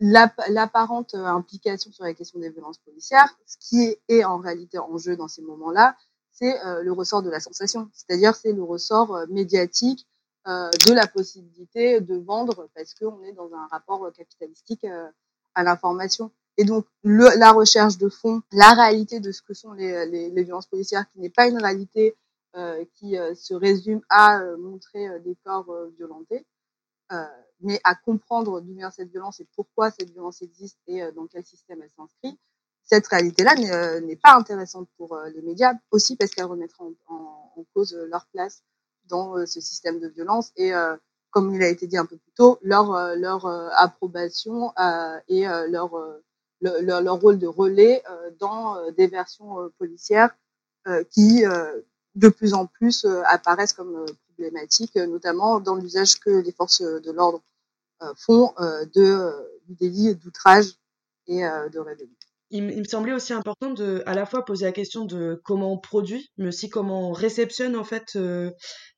[0.00, 5.16] l'apparente implication sur la question des violences policières, ce qui est, en réalité en jeu
[5.16, 5.96] dans ces moments-là,
[6.30, 10.06] c'est le ressort de la sensation, c'est-à-dire c'est le ressort médiatique
[10.46, 14.86] de la possibilité de vendre parce qu'on est dans un rapport capitalistique
[15.54, 16.30] à l'information.
[16.58, 20.28] Et donc, le, la recherche de fond, la réalité de ce que sont les, les,
[20.28, 22.16] les violences policières, qui n'est pas une réalité
[22.56, 26.46] euh, qui euh, se résume à euh, montrer des corps violentés,
[27.60, 31.44] mais à comprendre d'où vient cette violence et pourquoi cette violence existe et dans quel
[31.44, 32.38] système elle s'inscrit.
[32.84, 37.64] Cette réalité-là n'est pas intéressante pour les médias, aussi parce qu'elle remettra en, en, en,
[37.74, 38.62] cause leur place
[39.04, 40.72] dans ce système de violence et
[41.30, 43.46] comme il a été dit un peu plus tôt, leur, leur
[43.78, 44.72] approbation
[45.28, 45.94] et leur
[46.60, 50.30] leur, rôle de relais euh, dans euh, des versions euh, policières
[51.10, 51.42] qui
[52.14, 57.42] de plus en plus apparaissent comme problématiques, notamment dans l'usage que les forces de l'ordre
[58.16, 59.30] font de,
[59.66, 60.78] du délit d'outrage
[61.26, 62.14] et de rébellion.
[62.48, 65.78] Il, me semblait aussi important de à la fois poser la question de comment on
[65.78, 68.16] produit, mais aussi comment on réceptionne en fait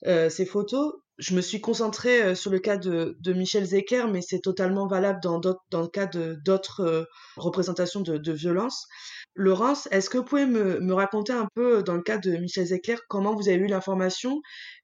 [0.05, 4.23] ces photos je me suis concentrée euh, sur le cas de, de Michel Zecker, mais
[4.23, 7.05] c'est totalement valable dans, dans le cas d'autres euh,
[7.37, 8.87] représentations de, de violence.
[9.35, 12.67] Laurence, est-ce que vous pouvez me, me, raconter un peu, dans le cas de Michel
[12.67, 14.41] Zecker, comment vous avez eu l'information?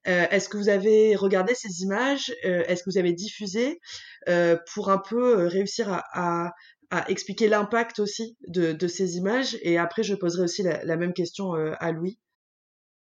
[0.07, 2.33] Euh, Est-ce que vous avez regardé ces images?
[2.45, 3.81] Euh, Est-ce que vous avez diffusé?
[4.29, 6.53] Euh, pour un peu réussir à, à,
[6.91, 9.57] à expliquer l'impact aussi de, de, ces images.
[9.63, 12.19] Et après, je poserai aussi la, la même question à Louis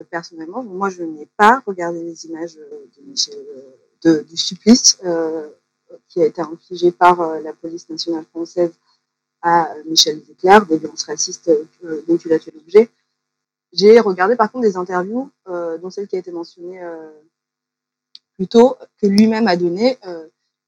[0.05, 3.61] personnellement, moi, je n'ai pas regardé les images euh, de Michel, euh,
[4.03, 5.49] de, du supplice euh,
[6.07, 8.73] qui a été infligé par la police nationale française
[9.41, 11.49] à Michel Desclerc, des violences racistes
[11.81, 12.89] dont il a fait l'objet.
[13.71, 16.81] J'ai regardé par contre des interviews, dont celle qui a été mentionnée
[18.35, 19.97] plus tôt, que lui-même a donné,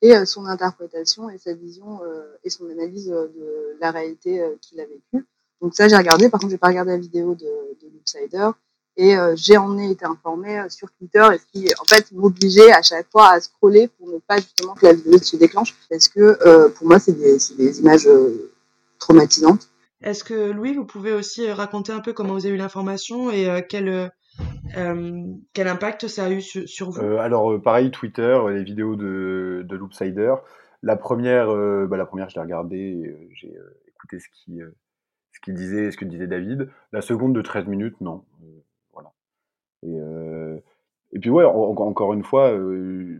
[0.01, 1.99] et son interprétation et sa vision
[2.45, 5.27] et son analyse de la réalité qu'il a vécue.
[5.61, 6.29] Donc ça, j'ai regardé.
[6.29, 7.45] Par contre, j'ai pas regardé la vidéo de,
[7.81, 8.51] de l'Outsider.
[8.99, 12.73] Et euh, j'ai en été informée euh, sur Twitter, et ce qui en fait m'obligeait
[12.73, 16.09] à chaque fois à scroller pour ne pas justement que la vidéo se déclenche, parce
[16.09, 18.51] que euh, pour moi c'est des, des, images euh,
[18.99, 19.69] traumatisantes.
[20.01, 23.49] Est-ce que Louis, vous pouvez aussi raconter un peu comment vous avez eu l'information et
[23.49, 24.11] euh, quel
[25.53, 27.01] quel impact ça a eu sur, sur vous?
[27.01, 30.35] Alors pareil, Twitter, les vidéos de, de Loopsider.
[30.83, 31.47] La première,
[31.87, 33.53] bah, la première, je l'ai regardée, j'ai
[33.87, 34.59] écouté ce qui
[35.31, 36.69] ce qu'il disait, ce que disait David.
[36.91, 38.23] La seconde de 13 minutes, non.
[39.83, 42.53] Et, puis ouais, en, encore une fois,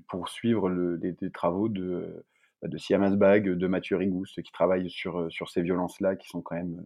[0.07, 2.25] pour suivre le, les, travaux de,
[2.61, 6.41] bah, de Siamas Bag, de Mathieu Rigouste, qui travaillent sur, sur ces violences-là, qui sont
[6.41, 6.85] quand même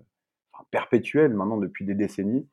[0.72, 2.48] perpétuelles maintenant depuis des décennies,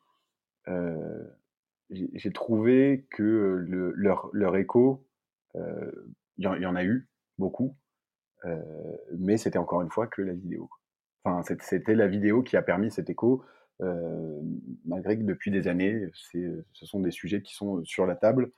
[1.90, 3.22] j'ai trouvé que
[3.66, 5.04] le, leur, leur écho,
[5.54, 7.76] il y, en a eu beaucoup,
[9.18, 10.70] mais c'était encore une fois que la vidéo.
[11.24, 13.44] Enfin, c'était la vidéo qui a permis cet écho.
[13.82, 14.40] Euh,
[14.84, 18.52] malgré que depuis des années, ce sont des sujets qui sont sur la table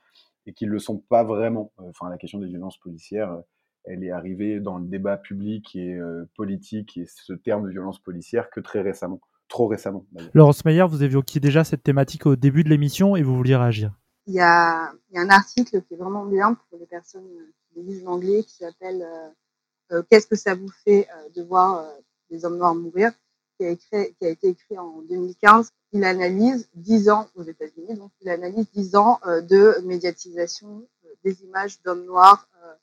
[0.45, 1.71] et qui ne le sont pas vraiment.
[1.77, 3.41] Enfin, la question des violences policières,
[3.85, 7.99] elle est arrivée dans le débat public et euh, politique et ce terme de violence
[7.99, 10.05] policière que très récemment, trop récemment.
[10.33, 13.93] Laurence Meyer, vous évoquiez déjà cette thématique au début de l'émission et vous vouliez réagir.
[14.25, 17.27] Il y, a, il y a un article qui est vraiment bien pour les personnes
[17.73, 21.85] qui lisent l'anglais qui s'appelle euh, euh, Qu'est-ce que ça vous fait de voir
[22.29, 23.11] des hommes noirs mourir?
[23.57, 28.69] Qui a, été écrit en 2015, il analyse 10 ans aux États-Unis, donc il analyse
[28.71, 32.73] 10 ans euh, de médiatisation euh, des images d'hommes noirs euh,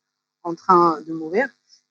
[0.42, 1.48] en train de mourir.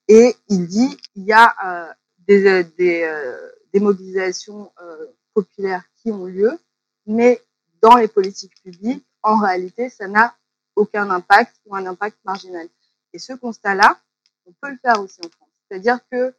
[0.08, 1.96] Et il dit il y a
[2.28, 4.72] des, des mobilisations
[5.36, 6.58] populaires qui ont lieu,
[7.06, 7.40] mais
[7.82, 10.36] dans les politiques publiques, en réalité, ça n'a
[10.76, 12.68] aucun impact ou un impact marginal.
[13.14, 14.00] Et ce constat-là,
[14.48, 15.50] on peut le faire aussi en France.
[15.68, 16.34] C'est-à-dire que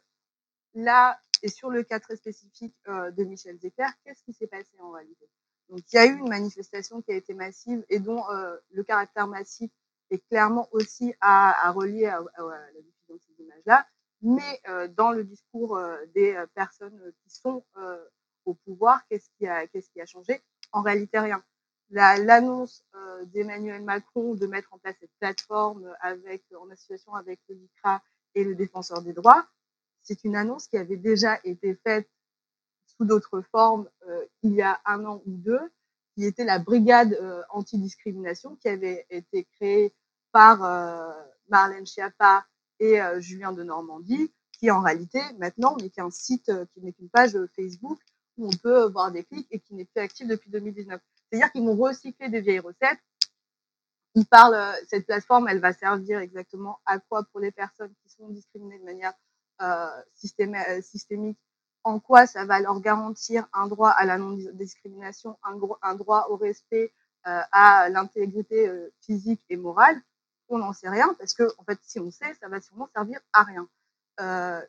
[0.73, 4.71] là, et sur le cas très spécifique euh, de Michel Zecker, qu'est-ce qui s'est passé
[4.79, 5.29] en réalité?
[5.69, 8.83] Donc, il y a eu une manifestation qui a été massive et dont euh, le
[8.83, 9.71] caractère massif
[10.09, 13.87] est clairement aussi à, relier à, la diffusion de ces images-là.
[14.21, 15.79] Mais euh, dans le discours
[16.13, 17.63] des personnes qui sont
[18.45, 20.41] au pouvoir, qu'est-ce qui a, changé?
[20.73, 21.41] En réalité, rien.
[21.89, 22.83] L'annonce
[23.27, 28.03] d'Emmanuel Macron de mettre en place cette plateforme en association avec le LICRA
[28.35, 29.47] et le défenseur des droits,
[30.03, 32.09] c'est une annonce qui avait déjà été faite
[32.85, 35.71] sous d'autres formes euh, il y a un an ou deux,
[36.13, 39.93] qui était la brigade euh, anti-discrimination qui avait été créée
[40.31, 41.11] par euh,
[41.49, 42.45] Marlène Schiappa
[42.79, 47.37] et Julien de Normandie, qui en réalité maintenant n'est qu'un site, qui n'est qu'une page
[47.55, 47.99] Facebook
[48.37, 50.99] où on peut voir des clics et qui n'est plus actif depuis 2019.
[51.29, 52.97] C'est-à-dire qu'ils vont recycler des vieilles recettes
[54.15, 58.27] il parle, cette plateforme, elle va servir exactement à quoi pour les personnes qui sont
[58.29, 59.13] discriminées de manière
[60.13, 61.37] systémique
[61.83, 66.93] en quoi ça va leur garantir un droit à la non-discrimination, un, droit au respect,
[67.27, 70.01] euh, à l'intégrité euh, physique et morale,
[70.49, 73.19] on n'en sait rien parce que, en fait, si on sait, ça va sûrement servir
[73.33, 73.67] à rien.
[74.19, 74.61] Euh,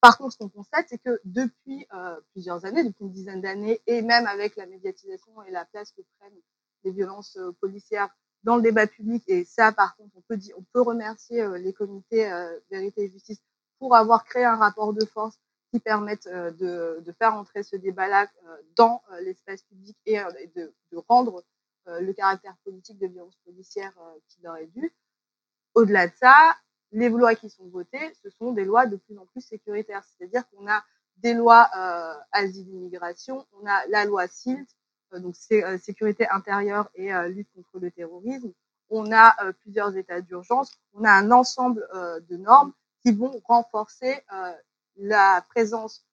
[0.00, 3.80] par contre, ce qu'on constate, c'est que depuis euh, plusieurs années, depuis une dizaine d'années,
[3.86, 6.40] et même avec la médiatisation et la place que prennent
[6.84, 8.08] les violences euh, policières
[8.44, 12.30] dans le débat public, et ça, par contre, on peut, on peut remercier les comités
[12.70, 13.40] vérité et justice
[13.78, 15.38] pour avoir créé un rapport de force
[15.70, 16.50] qui permettent euh,
[17.00, 20.18] de, faire entrer ce débat-là euh, dans euh, l'espace public et
[20.56, 20.72] de,
[21.08, 21.44] rendre
[22.00, 23.94] le caractère politique de violence policière
[24.28, 24.92] qu'il aurait dû.
[25.74, 26.54] Au-delà de ça,
[26.92, 30.04] les lois qui sont votées, ce sont des lois de plus en plus sécuritaires.
[30.04, 30.84] C'est-à-dire qu'on a
[31.16, 34.66] des lois euh, asile-immigration, on a la loi SILT,
[35.14, 38.52] donc sécurité intérieure et lutte contre le terrorisme.
[38.90, 41.88] On a plusieurs états d'urgence, on a un ensemble
[42.28, 44.24] de normes qui vont renforcer
[44.96, 46.04] la présence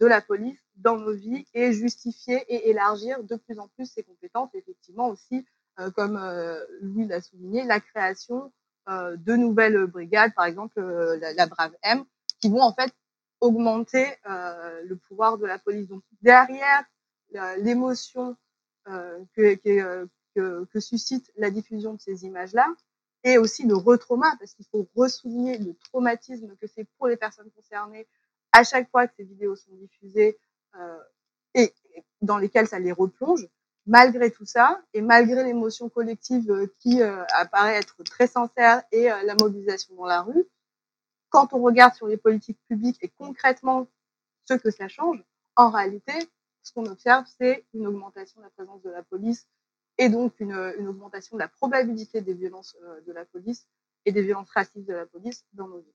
[0.00, 4.02] de la police dans nos vies et justifier et élargir de plus en plus ses
[4.02, 4.50] compétences.
[4.54, 5.46] Effectivement aussi,
[5.80, 8.52] euh, comme euh, Louis l'a souligné, la création
[8.88, 12.04] euh, de nouvelles brigades, par exemple la, la, Brave M,
[12.40, 12.92] qui vont en fait
[13.40, 15.88] augmenter le pouvoir de la police.
[15.88, 16.84] Donc derrière
[17.58, 18.36] l'émotion
[18.86, 22.66] que, que, que, que, suscite la diffusion de ces images-là,
[23.26, 27.50] et aussi le retrauma, parce qu'il faut ressouligner le traumatisme que c'est pour les personnes
[27.50, 28.06] concernées
[28.52, 30.38] à chaque fois que ces vidéos sont diffusées
[30.76, 30.98] euh,
[31.54, 31.74] et
[32.22, 33.48] dans lesquelles ça les replonge,
[33.84, 39.08] malgré tout ça et malgré l'émotion collective euh, qui euh, apparaît être très sincère et
[39.08, 40.46] la mobilisation dans la rue,
[41.28, 43.88] quand on regarde sur les politiques publiques et concrètement
[44.44, 45.20] ce que ça change,
[45.56, 46.12] en réalité,
[46.62, 49.48] ce qu'on observe, c'est une augmentation de la présence de la police
[49.98, 53.66] et donc une, une augmentation de la probabilité des violences de la police
[54.04, 55.94] et des violences racistes de la police dans nos vies.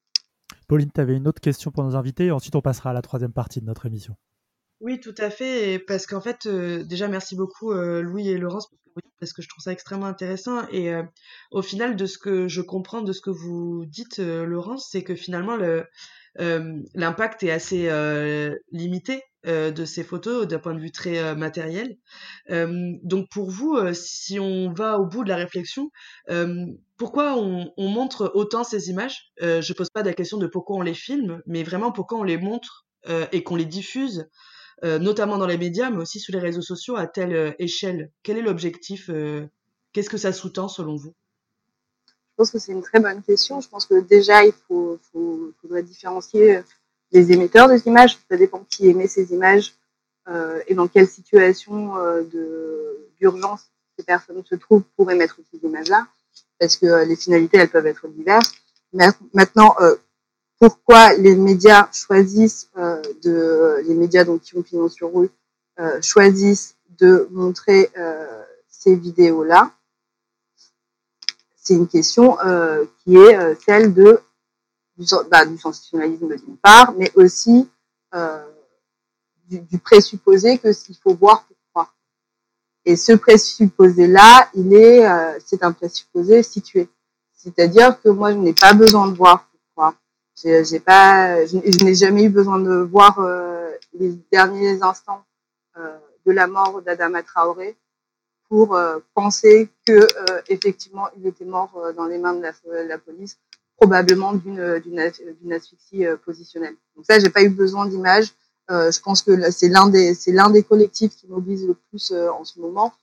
[0.68, 3.02] Pauline, tu avais une autre question pour nos invités et ensuite on passera à la
[3.02, 4.16] troisième partie de notre émission.
[4.82, 5.80] Oui, tout à fait.
[5.80, 8.70] parce qu'en fait, euh, déjà, merci beaucoup euh, Louis et Laurence
[9.20, 10.68] parce que je trouve ça extrêmement intéressant.
[10.70, 11.04] Et euh,
[11.52, 15.16] au final, de ce que je comprends de ce que vous dites, Laurence, c'est que
[15.16, 15.56] finalement,
[16.36, 17.90] l'impact est assez
[18.72, 21.97] limité de ces photos d'un point de vue très matériel.
[22.49, 25.91] donc pour vous, si on va au bout de la réflexion,
[27.01, 29.32] pourquoi on, on, montre autant ces images?
[29.41, 32.23] Euh, Je pose pas la question de pourquoi on les filme, mais vraiment pourquoi on
[32.23, 34.30] les montre euh, et qu'on les diffuse,
[34.84, 38.12] euh, notamment dans les médias, mais aussi sur les réseaux sociaux à telle euh, échelle.
[38.21, 39.47] Quel est l'objectif euh,
[39.93, 41.15] Qu'est-ce que ça sous-tend selon vous?
[42.08, 43.62] Je pense que c'est une très bonne question.
[43.62, 46.62] Je pense que déjà, il faut, faut faudrait différencier
[47.12, 48.17] les émetteurs des images.
[48.30, 49.74] Ça dépend qui émet ces images
[50.67, 51.95] et dans quelle situation
[53.19, 56.08] d'urgence ces personnes se trouvent pour émettre ces images-là
[56.62, 58.54] parce que euh, les finalités, elles peuvent être diverses.
[58.93, 59.95] Maintenant, euh,
[60.60, 65.30] pourquoi les médias choisissent euh, de, les médias donc qui ont pignon sur rue,
[66.04, 67.89] choisissent de montrer
[68.69, 69.71] ces vidéos-là?
[71.58, 72.38] C'est une question
[73.04, 74.19] qui est celle de
[75.02, 77.70] du, bah, du sensationnalisme d'une part, mais aussi
[79.50, 81.46] du, du, présupposé que s'il faut voir
[82.86, 86.90] et ce présupposé-là, il est, euh, c'est un présupposé situé.
[87.34, 89.48] C'est-à-dire que moi, je n'ai pas besoin de voir.
[90.44, 95.24] J'ai pas, je, n'ai jamais eu besoin de voir euh, les derniers instants
[95.78, 97.78] euh, de la mort d'Adama Traoré
[98.50, 102.42] pour euh, penser que euh, effectivement, il était mort dans les mains de
[102.88, 103.38] la police,
[103.82, 106.76] probablement d'une d'une asphyxie positionnelle.
[106.96, 108.34] Donc ça, j'ai pas eu besoin d'images
[108.72, 112.12] euh, je pense que c'est l'un des c'est l'un des collectifs qui mobilise le plus
[112.12, 112.94] euh, en ce moment.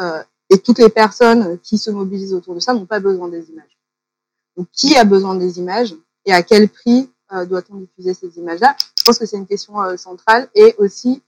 [0.00, 3.50] Euh, et toutes les personnes qui se mobilisent autour de ça n'ont pas besoin des
[3.50, 3.78] images.
[4.56, 5.94] Donc, qui a besoin des images
[6.26, 7.10] et à quel prix
[7.48, 8.76] doit-on diffuser ces images-là?
[8.98, 11.22] Je pense que c'est une question centrale et aussi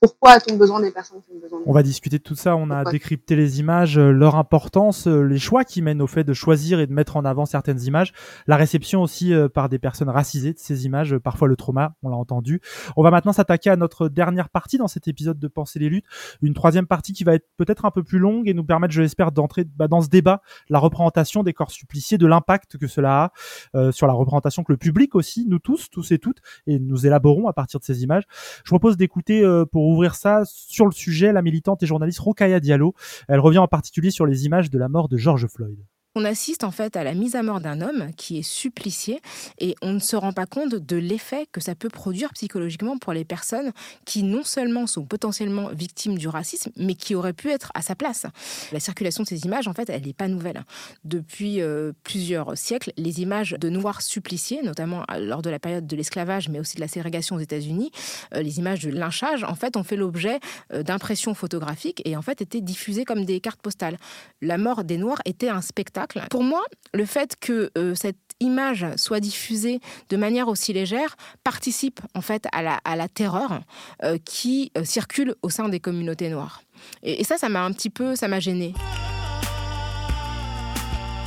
[0.00, 2.56] pourquoi a-t-on besoin des personnes qui ont besoin de On va discuter de tout ça.
[2.56, 6.24] On a décrypté les images, euh, leur importance, euh, les choix qui mènent au fait
[6.24, 8.14] de choisir et de mettre en avant certaines images,
[8.46, 12.08] la réception aussi euh, par des personnes racisées de ces images, parfois le trauma, on
[12.08, 12.62] l'a entendu.
[12.96, 16.06] On va maintenant s'attaquer à notre dernière partie dans cet épisode de Penser les luttes,
[16.40, 19.02] une troisième partie qui va être peut-être un peu plus longue et nous permettre, je
[19.02, 23.32] l'espère, d'entrer bah, dans ce débat, la représentation des corps suppliciés, de l'impact que cela
[23.74, 27.06] a sur la représentation que le public aussi, nous tous, tous et toutes, et nous
[27.06, 28.24] élaborons à partir de ces images.
[28.64, 32.94] Je propose d'écouter pour ouvrir ça sur le sujet la militante et journaliste Rokaya Diallo.
[33.28, 35.78] Elle revient en particulier sur les images de la mort de George Floyd.
[36.16, 39.20] On assiste en fait à la mise à mort d'un homme qui est supplicié
[39.60, 43.12] et on ne se rend pas compte de l'effet que ça peut produire psychologiquement pour
[43.12, 43.70] les personnes
[44.06, 47.94] qui non seulement sont potentiellement victimes du racisme, mais qui auraient pu être à sa
[47.94, 48.26] place.
[48.72, 50.64] La circulation de ces images, en fait, elle n'est pas nouvelle.
[51.04, 55.86] Depuis euh, plusieurs siècles, les images de noirs suppliciés, notamment euh, lors de la période
[55.86, 57.92] de l'esclavage, mais aussi de la ségrégation aux États-Unis,
[58.34, 60.40] euh, les images de lynchage, en fait, ont fait l'objet
[60.72, 63.96] d'impressions photographiques et en fait étaient diffusées comme des cartes postales.
[64.40, 65.99] La mort des Noirs était un spectacle
[66.30, 66.62] pour moi,
[66.94, 72.46] le fait que euh, cette image soit diffusée de manière aussi légère participe en fait
[72.52, 72.62] à
[72.96, 73.60] la, terreur
[74.02, 76.62] euh, qui euh, circule au sein des communautés noires.
[77.02, 78.74] Et, et ça, ça m'a un petit peu, ça m'a gêné.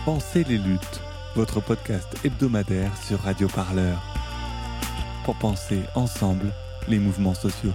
[0.05, 1.01] Pensez les luttes,
[1.35, 4.01] votre podcast hebdomadaire sur Radio Parleur.
[5.23, 6.51] Pour penser ensemble
[6.89, 7.73] les mouvements sociaux.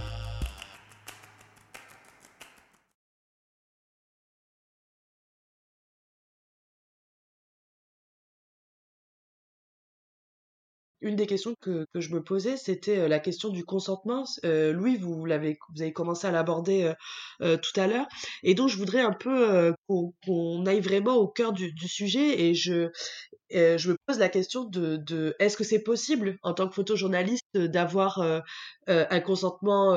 [11.01, 14.25] Une des questions que, que je me posais, c'était la question du consentement.
[14.43, 16.93] Louis, vous, l'avez, vous avez commencé à l'aborder
[17.39, 18.07] tout à l'heure.
[18.43, 22.41] Et donc, je voudrais un peu qu'on, aille vraiment au cœur du, du sujet.
[22.41, 22.89] Et je,
[23.51, 27.57] je me pose la question de, de est-ce que c'est possible, en tant que photojournaliste,
[27.57, 28.21] d'avoir
[28.87, 29.95] un consentement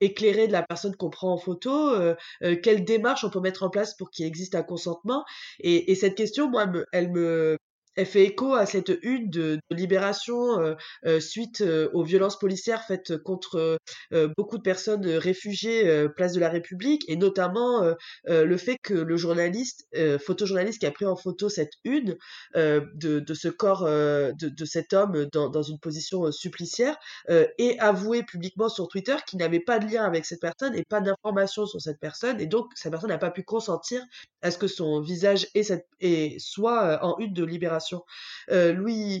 [0.00, 1.92] éclairé de la personne qu'on prend en photo,
[2.62, 5.24] quelle démarche on peut mettre en place pour qu'il existe un consentement?
[5.60, 7.58] Et, et cette question, moi, elle me,
[7.98, 10.74] elle fait écho à cette une de, Libération euh,
[11.04, 13.78] euh, suite euh, aux violences policières faites contre
[14.36, 17.94] beaucoup de personnes réfugiées place de la République et notamment
[18.26, 19.86] le fait que le journaliste,
[20.24, 22.16] photojournaliste qui a pris en photo cette une
[22.54, 26.96] de, ce corps de, cet homme dans, une position supplicière
[27.28, 31.00] ait avoué publiquement sur Twitter qu'il n'avait pas de lien avec cette personne et pas
[31.00, 34.02] d'informations sur cette personne et donc cette personne n'a pas pu consentir
[34.42, 37.87] à ce que son visage et, cette, et soit en une de Libération
[38.50, 39.20] euh, Louis,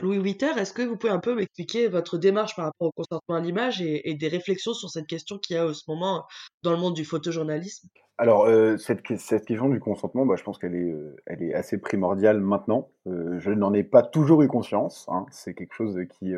[0.00, 3.36] Louis Witter, est-ce que vous pouvez un peu m'expliquer votre démarche par rapport au consentement
[3.36, 6.24] à l'image et, des réflexions sur cette question qu'il y a en ce moment
[6.62, 7.88] dans le monde du photojournalisme?
[8.18, 12.90] Alors, euh, cette, question du consentement, bah, je pense qu'elle est, euh, assez primordiale maintenant.
[13.06, 15.06] je n'en ai pas toujours eu conscience.
[15.08, 15.26] Hein.
[15.30, 16.34] C'est quelque chose qui,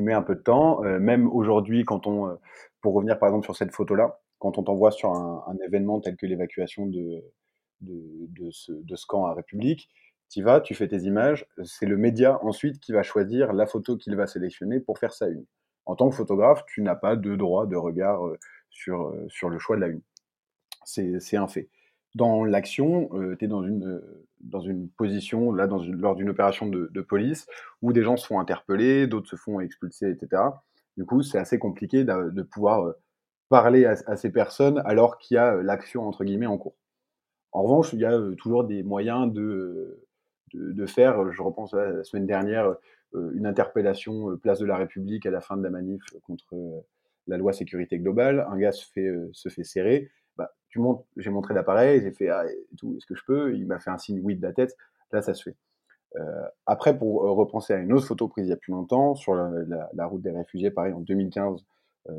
[0.00, 0.80] met un peu de temps.
[0.82, 2.38] même aujourd'hui, quand on,
[2.80, 6.26] pour revenir par exemple sur cette photo-là, quand on t'envoie sur un, événement tel que
[6.26, 7.22] l'évacuation de,
[8.50, 9.88] ce, de ce camp à République,
[10.30, 13.96] tu vas, tu fais tes images, c'est le média ensuite qui va choisir la photo
[13.96, 15.46] qu'il va sélectionner pour faire sa une.
[15.86, 19.48] En tant que photographe, tu n'as pas de droit de regard euh, sur, euh, sur
[19.48, 20.02] le choix de la une.
[20.84, 21.68] C'est un fait.
[22.14, 24.02] Dans l'action, euh, tu es dans une,
[24.40, 27.46] dans une position, là, dans lors d'une opération de, police,
[27.82, 30.42] où des gens se font interpeller, d'autres se font expulser, etc.
[30.96, 32.94] Du coup, c'est assez compliqué de, pouvoir
[33.48, 36.76] parler à, à, ces personnes alors qu'il y a l'action, entre guillemets, en cours.
[37.52, 40.07] En revanche, il y a toujours des moyens de
[40.54, 42.74] de, faire, euh, je repense à la semaine dernière,
[43.14, 46.84] euh, une interpellation euh, place de la République à la fin de la manif contre
[47.26, 48.46] la loi sécurité globale.
[48.50, 50.10] Un gars se fait, se fait serrer.
[50.36, 52.44] Bah, tu montes, j'ai montré l'appareil, j'ai fait ah,
[52.78, 53.54] tout, est-ce que je peux?
[53.54, 54.76] Il m'a fait un signe oui de la tête.
[55.12, 55.56] Là, ça se fait.
[56.66, 60.06] après, pour repenser à une autre photo prise il y a plus longtemps, sur la,
[60.06, 61.64] route des réfugiés, pareil, en 2015,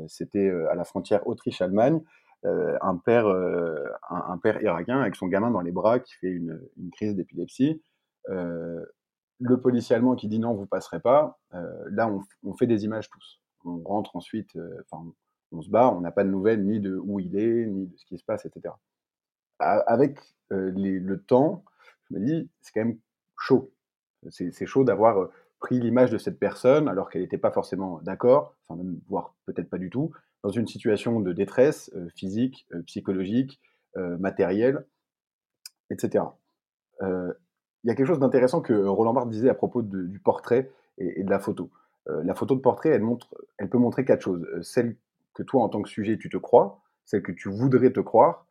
[0.08, 2.00] c'était à la frontière Autriche-Allemagne.
[2.44, 6.90] un, père, un, père irakien avec son gamin dans les bras qui fait une, une
[6.90, 7.80] crise d'épilepsie.
[8.30, 8.84] Euh,
[9.40, 12.12] le policier allemand qui dit non, vous passerez pas, euh, là,
[12.42, 13.40] on, fait des images tous.
[13.64, 15.12] On rentre ensuite, euh, enfin,
[15.52, 17.96] on se bat, on n'a pas de nouvelles ni de où il est, ni de
[17.96, 18.74] ce qui se passe, etc.
[19.58, 20.20] avec
[20.50, 21.64] le temps,
[22.04, 22.98] je me dis, c'est quand même
[23.38, 23.72] chaud.
[24.28, 28.82] C'est chaud d'avoir pris l'image de cette personne alors qu'elle n'était pas forcément d'accord, enfin
[29.08, 30.12] voire peut-être pas du tout,
[30.42, 33.60] dans une situation de détresse physique, psychologique,
[33.96, 34.86] matérielle,
[35.90, 36.24] etc
[37.84, 41.24] il y a quelque chose d'intéressant que Roland Barthes disait à propos du portrait et,
[41.24, 41.70] de la photo.
[42.08, 44.44] Euh, la photo de portrait, elle, peut montrer quatre choses.
[44.54, 44.96] Euh, celle
[45.34, 48.46] que toi, en tant que sujet, tu te crois, celle que tu voudrais te croire,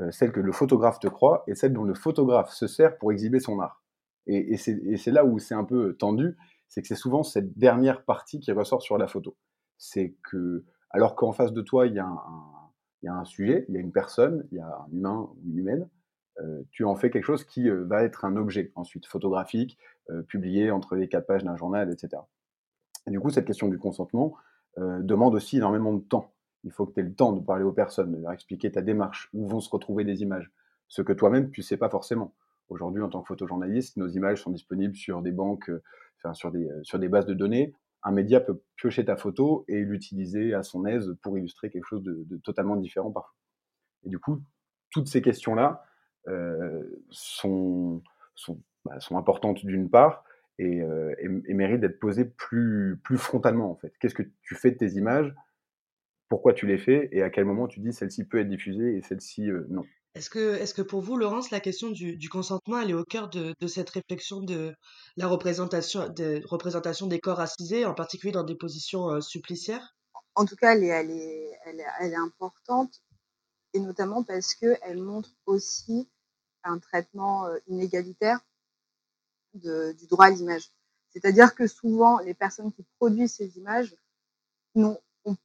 [0.00, 3.12] euh, celle que le photographe te croit, et celle dont le photographe se sert pour
[3.12, 3.82] exhiber son art.
[4.26, 6.36] Et, c'est là où c'est un peu tendu,
[6.68, 9.36] c'est que c'est souvent cette dernière partie qui ressort sur la photo.
[9.76, 12.08] C'est que, alors qu'en face de toi, il y, a
[13.06, 15.82] un, sujet, il y a une personne, il y a un humain ou une humaine,
[15.82, 15.86] euh,
[16.70, 19.78] tu en fais quelque chose qui euh, va être un objet ensuite photographique,
[20.10, 22.22] euh, publié entre les quatre pages d'un journal, etc.
[23.06, 24.36] Et du coup, cette question du consentement
[24.76, 26.34] demande aussi énormément de temps.
[26.64, 28.82] Il faut que tu aies le temps de parler aux personnes, de leur expliquer ta
[28.82, 30.50] démarche, où vont se retrouver des images,
[30.88, 32.34] ce que toi-même tu sais pas forcément.
[32.70, 35.70] Aujourd'hui, en tant que photojournaliste, nos images sont disponibles sur des banques,
[36.32, 37.72] sur, des, sur des bases de données.
[38.02, 42.02] Un média peut piocher ta photo et l'utiliser à son aise pour illustrer quelque chose
[42.02, 43.36] de, de totalement différent parfois.
[44.02, 44.42] Et du coup,
[44.90, 45.84] toutes ces questions-là,
[47.10, 48.02] sont,
[48.34, 50.24] sont, bah, sont importantes d'une part
[50.58, 50.80] et,
[51.18, 53.92] et, méritent d'être posées plus, plus frontalement en fait.
[53.98, 55.34] Qu'est-ce que tu fais de tes images?
[56.28, 57.08] Pourquoi tu les fais?
[57.12, 59.84] Et à quel moment tu dis celle-ci peut être diffusée et celle-ci non?
[60.14, 63.28] Est-ce que, est que pour vous, Laurence, la question du, consentement, elle est au cœur
[63.28, 64.72] de, cette réflexion de
[65.16, 69.96] la représentation, de, représentation des corps racisés, en particulier dans des positions euh, suppliciaires
[70.36, 73.02] En tout cas, elle est, elle, est, elle, est, importante,
[73.72, 76.08] et notamment parce qu'elle montre aussi
[76.64, 78.40] un traitement euh, inégalitaire
[79.54, 80.72] du droit à l'image.
[81.14, 83.94] C'est-à-dire que souvent, les personnes qui produisent ces images
[84.74, 84.98] ont,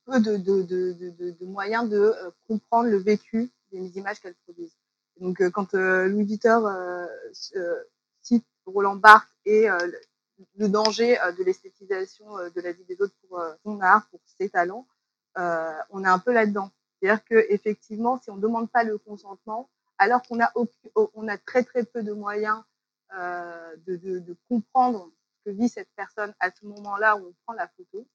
[0.05, 4.75] peu de, moyens de euh, comprendre le vécu des images qu'elles produisent.
[5.19, 7.07] Donc, euh, quand euh,
[8.21, 9.67] cite Roland Barthes et
[10.57, 14.87] le danger de l'esthétisation de la vie des autres pour son art, pour ses talents,
[15.35, 16.71] on est un peu là-dedans.
[17.01, 19.69] C'est-à-dire que effectivement, si on ne demande pas le consentement,
[19.99, 20.51] alors qu'on a,
[20.95, 22.63] on a très très peu de moyens
[23.17, 27.67] euh, de, comprendre ce que vit cette personne à ce moment-là où on prend la
[27.67, 28.07] photo,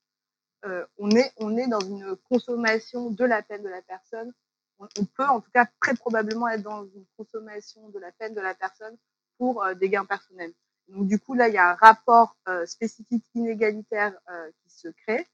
[0.65, 4.33] euh, on, est, dans une consommation de la peine de la personne
[4.79, 8.41] on, peut en tout cas très probablement être dans une consommation de la peine de
[8.41, 8.97] la personne
[9.39, 10.53] pour euh, des gains personnels.
[10.89, 14.13] Donc du coup là, il y a un rapport spécifique inégalitaire
[14.63, 15.27] qui se crée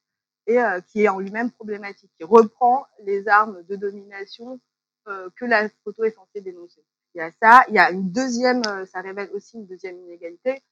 [0.47, 4.61] et qui est en lui-même problématique, qui reprend les armes de domination
[5.05, 6.85] que la photo est censée dénoncer.
[7.15, 10.63] Il y a ça, il y a une deuxième, ça révèle aussi une deuxième inégalité,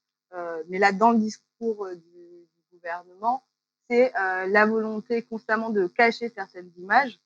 [0.69, 3.43] mais là dans le discours du, gouvernement,
[3.89, 7.19] c'est la volonté constamment de cacher certaines images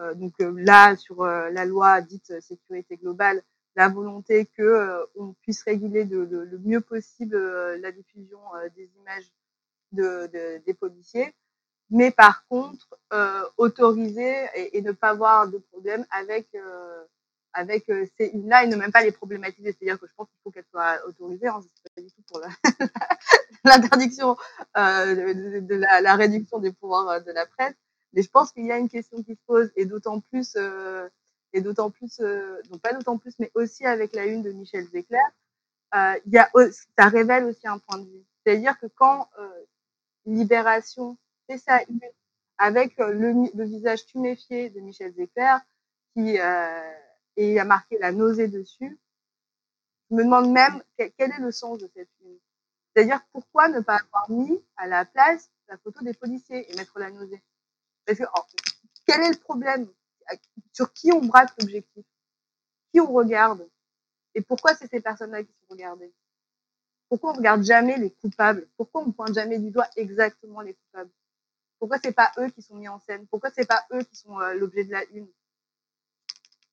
[0.00, 3.42] euh, donc euh, là, sur euh, la loi dite sécurité globale,
[3.74, 8.38] la volonté que on puisse réguler de, le mieux possible la diffusion
[8.76, 9.30] des images
[9.92, 11.32] de, de, des policiers,
[11.90, 12.86] mais par contre
[13.56, 16.48] autoriser et, ne pas avoir de problème avec
[17.54, 17.86] avec
[18.18, 19.72] ces une-là et ne même pas les problématiser.
[19.72, 21.48] C'est-à-dire que je pense qu'il faut qu'elles soient autorisées.
[21.48, 22.40] Hein, suis pas du tout pour
[23.64, 24.36] l'interdiction
[24.76, 27.74] de, de la, la, réduction des pouvoirs de la presse,
[28.12, 31.08] mais je pense qu'il y a une question qui se pose, et d'autant plus, euh,
[31.52, 34.86] et d'autant plus, euh, non pas d'autant plus, mais aussi avec la une de Michel
[34.88, 35.18] Zecler,
[35.94, 36.50] euh, il y a,
[36.98, 38.24] ça révèle aussi un point de vue.
[38.44, 39.48] C'est-à-dire que quand euh,
[40.26, 41.16] Libération
[41.48, 42.00] une
[42.58, 45.56] avec euh, le, visage tuméfié de Michel Zecler,
[46.14, 46.92] qui euh,
[47.36, 48.98] et il a marqué la nausée dessus,
[50.10, 52.36] je me demande même quel, est le sens de cette une.
[52.92, 56.98] C'est-à-dire pourquoi ne pas avoir mis à la place la photo des policiers et mettre
[56.98, 57.42] la nausée?
[58.04, 58.24] Parce que
[59.06, 59.88] quel est le problème?
[60.72, 62.04] Sur qui on braque l'objectif?
[62.92, 63.68] Qui on regarde?
[64.34, 66.12] Et pourquoi c'est ces personnes-là qui sont regardées?
[67.08, 68.66] Pourquoi on regarde jamais les coupables?
[68.76, 71.10] Pourquoi on pointe jamais du doigt exactement les coupables?
[71.78, 73.26] Pourquoi c'est pas eux qui sont mis en scène?
[73.28, 75.28] Pourquoi c'est pas eux qui sont euh, l'objet de la une?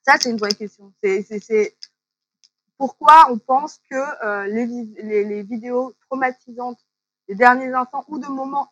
[0.03, 0.93] Ça, c'est une vraie question.
[1.01, 1.76] C'est
[2.78, 4.66] pourquoi on pense que euh, les,
[5.01, 6.80] les, les vidéos traumatisantes
[7.28, 8.72] des derniers instants ou de moments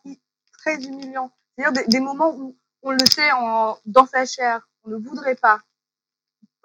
[0.52, 4.96] très humiliants c'est-à-dire des, moments où on le sait en, dans sa chair, on ne
[4.96, 5.60] voudrait pas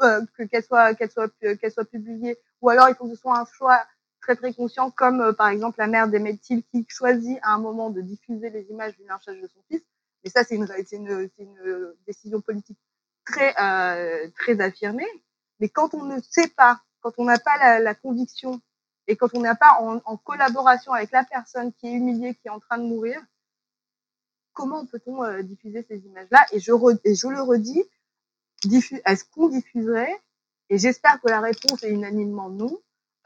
[0.01, 3.21] euh, que qu'elle soit qu'elle soit qu'elle soit publiée, ou alors il faut que ce
[3.21, 3.85] soit un choix
[4.21, 7.59] très très conscient, comme euh, par exemple la mère d'Emmett Till qui choisit à un
[7.59, 9.81] moment de diffuser les images du lynchage de son fils.
[10.23, 12.77] Mais ça, c'est une, une, une, décision politique
[13.25, 15.07] très euh, très affirmée.
[15.59, 18.61] Mais quand on ne sait pas, quand on n'a pas la, la, conviction
[19.07, 22.47] et quand on n'a pas en, en collaboration avec la personne qui est humiliée, qui
[22.47, 23.21] est en train de mourir,
[24.53, 26.45] comment peut-on euh, diffuser ces images-là?
[26.51, 26.71] Et je,
[27.05, 27.83] et je le redis,
[29.05, 30.13] est-ce qu'on diffuserait,
[30.69, 32.77] et j'espère que la réponse est unanimement non,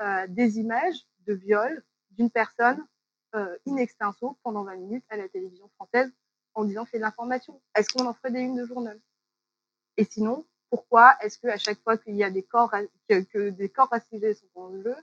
[0.02, 0.96] euh, des images
[1.28, 2.86] de viol d'une personne
[3.36, 6.12] euh, in extenso pendant 20 minutes à la télévision française
[6.54, 7.62] en disant c'est de l'information.
[7.76, 9.00] Est-ce qu'on en ferait des unes de journal?
[9.98, 12.74] Et sinon, pourquoi est-ce que à chaque fois qu'il y a des corps
[13.10, 14.96] que, des corps racisés sont en jeu,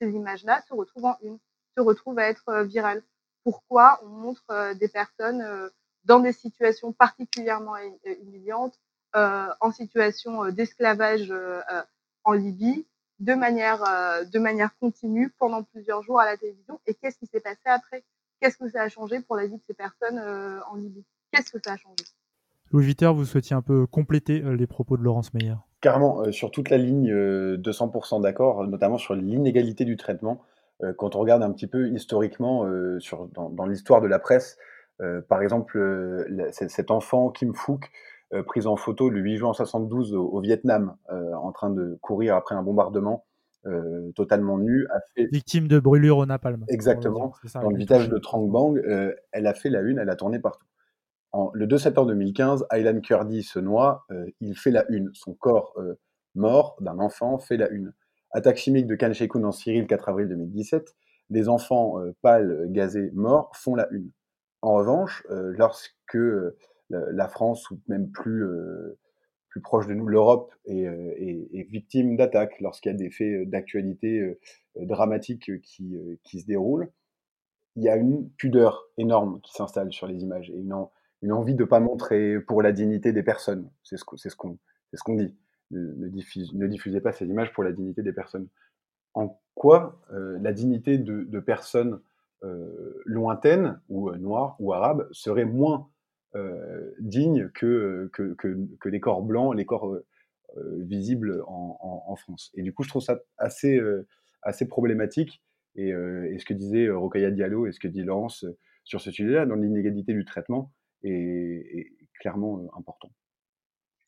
[0.00, 1.38] ces images-là se retrouvent en une,
[1.76, 3.02] se retrouvent à être euh, virales?
[3.44, 5.70] Pourquoi on montre des personnes
[6.04, 8.78] dans des situations particulièrement humiliantes,
[9.16, 11.62] euh, en situation euh, d'esclavage euh,
[12.24, 12.86] en Libye,
[13.20, 13.82] de manière,
[14.30, 16.80] de manière continue pendant plusieurs jours à la télévision.
[16.86, 18.04] Et qu'est-ce qui s'est passé après?
[18.40, 20.18] Qu'est-ce que ça a changé pour la vie de ces personnes
[20.70, 21.04] en Libye?
[21.32, 22.04] Qu'est-ce que ça a changé?
[22.70, 26.70] Louis Viter, vous souhaitiez un peu compléter les propos de Laurence Meyer Carrément, sur toute
[26.70, 27.10] la ligne,
[27.56, 30.42] 200% d'accord, notamment sur l'inégalité du traitement.
[30.96, 34.58] quand on regarde un petit peu historiquement sur, dans, dans l'histoire de la presse,
[35.00, 37.90] euh, par exemple, euh, cet enfant Kim Phuc,
[38.32, 42.54] euh, pris en photo le 8 juin 72 au, Vietnam, en train de courir après
[42.54, 43.24] un bombardement,
[43.66, 46.64] euh, totalement nu, a fait victime de brûlure au napalm.
[46.68, 47.34] Exactement.
[47.54, 50.38] dans le village de Trang Bang, euh, elle a fait la une, elle a tourné
[50.38, 50.66] partout.
[51.32, 55.10] En, le 2 septembre 2015, Aylan Kurdi se noie, euh, il fait la une.
[55.12, 55.74] Son corps
[56.34, 57.92] mort d'un enfant fait la une.
[58.30, 60.94] Attaque chimique de Khan Sheikhoun en Syrie le 4 avril 2017.
[61.30, 64.10] Des enfants pâles, gazés, morts font la une.
[64.62, 66.18] En revanche, lorsque
[66.90, 68.44] la France, ou même plus,
[69.48, 74.38] plus proche de nous, l'Europe, est, est, victime d'attaques, lorsqu'il y a des faits d'actualité
[74.76, 76.90] dramatiques qui, qui se déroulent,
[77.78, 81.62] il y a une pudeur énorme qui s'installe sur les images et une, envie de
[81.62, 83.70] ne pas montrer pour la dignité des personnes.
[83.84, 85.36] C'est ce qu'on ce ce dit.
[85.70, 86.08] Ne,
[86.66, 88.48] diffusez pas ces images pour la dignité des personnes.
[89.14, 92.00] En quoi euh, la dignité de, personnes
[92.42, 95.88] euh, lointaines ou euh, noires ou arabes serait moins
[96.34, 100.04] euh, digne que, que, que, que, les corps blancs, les corps euh,
[100.78, 102.50] visibles en, en, France.
[102.54, 103.80] Et du coup, je trouve ça assez,
[104.42, 105.42] assez problématique
[105.78, 108.56] et, euh, et, ce que disait euh, Rokaya Diallo et ce que dit Laurence euh,
[108.84, 110.72] sur ce sujet-là, dans l'inégalité du traitement,
[111.04, 113.10] est, clairement important.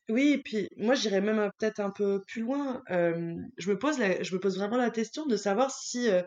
[0.09, 2.83] Oui, et puis moi j'irais même peut-être un peu plus loin.
[2.89, 6.21] Euh, je, me pose je me pose vraiment la question de savoir si euh,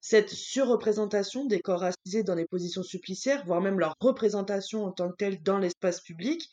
[0.00, 5.10] cette surreprésentation des corps racisés dans les positions suppliciaires, voire même leur représentation en tant
[5.10, 6.50] que telle dans l'espace public,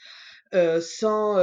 [0.53, 1.37] euh, sans,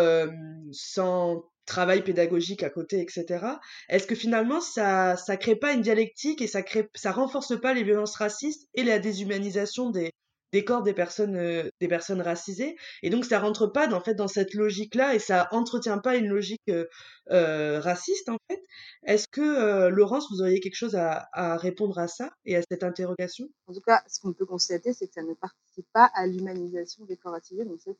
[0.73, 3.47] sans travail pédagogique à côté, etc.
[3.89, 7.73] Est-ce que finalement ça ça crée pas une dialectique et ça crée ça renforce pas
[7.75, 10.13] les violences racistes et la déshumanisation des
[10.53, 14.15] des corps des personnes euh, des personnes racisées et donc ça rentre pas en fait
[14.15, 16.87] dans cette logique là et ça entretient pas une logique euh,
[17.31, 18.63] euh raciste en fait
[19.05, 22.63] est-ce que euh, Laurence vous auriez quelque chose à, à, répondre à ça et à
[22.71, 23.49] cette interrogation?
[23.67, 27.05] En tout cas ce qu'on peut constater c'est que ça ne participe pas à l'humanisation
[27.05, 27.97] des corps racisés donc c'est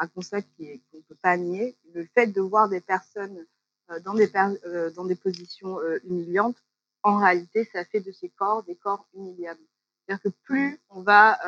[0.00, 1.76] un constat qu'on ne peut pas nier.
[1.94, 3.46] Le fait de voir des personnes
[3.90, 4.30] euh, dans, des
[4.64, 6.56] euh, dans des positions euh, humiliantes,
[7.02, 9.60] en réalité, ça fait de ces corps des corps humiliables.
[10.06, 11.38] C'est-à-dire que plus on va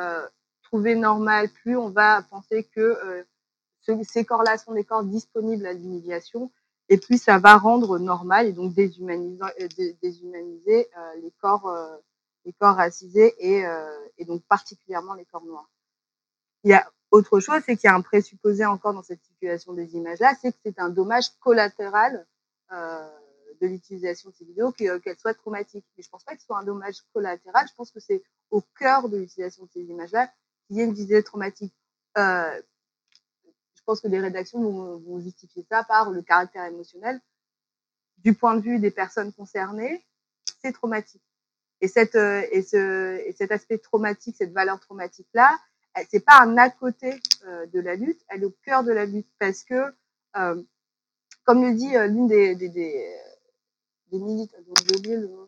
[0.73, 3.25] trouver normal, plus on va penser que
[3.81, 6.51] ce, ces corps-là sont des corps disponibles à l'humiliation,
[6.89, 9.37] et plus ça va rendre normal et donc déshumaniser,
[10.01, 10.89] déshumaniser
[11.21, 11.71] les corps
[12.45, 13.63] les corps racisés et,
[14.17, 15.69] et donc particulièrement les corps noirs.
[16.63, 19.73] Il y a autre chose, c'est qu'il y a un présupposé encore dans cette situation
[19.73, 22.25] des images-là, c'est que c'est un dommage collatéral
[22.71, 23.07] euh,
[23.61, 25.85] de l'utilisation de ces vidéos, euh, qu'elles soient traumatiques.
[25.95, 28.61] Mais je pense pas que ce soit un dommage collatéral, je pense que c'est au
[28.79, 30.31] cœur de l'utilisation de ces images-là
[30.65, 31.73] qu'il y ait une visée traumatique.
[32.17, 32.61] Euh,
[33.75, 37.19] je pense que les rédactions vont, vont, justifier ça par le caractère émotionnel.
[38.19, 40.05] Du point de vue des personnes concernées,
[40.61, 41.23] c'est traumatique.
[41.81, 45.59] Et, cette, euh, et, ce, et cet aspect traumatique, cette valeur traumatique-là,
[46.09, 49.05] c'est pas un à côté euh, de la lutte, elle est au cœur de la
[49.05, 49.93] lutte parce que,
[50.37, 50.61] euh,
[51.43, 53.15] comme le dit euh, l'une des, des, des,
[54.11, 54.55] des milites,
[54.87, 55.45] j'ai oublié le euh,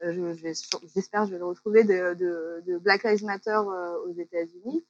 [0.00, 4.84] j'espère je, vais le retrouver, de, de, de Black Lives Matter euh, aux États-Unis,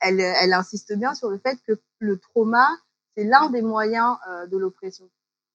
[0.00, 2.68] elle, elle, insiste bien sur le fait que le trauma,
[3.16, 4.16] c'est l'un des moyens
[4.48, 5.08] de l'oppression.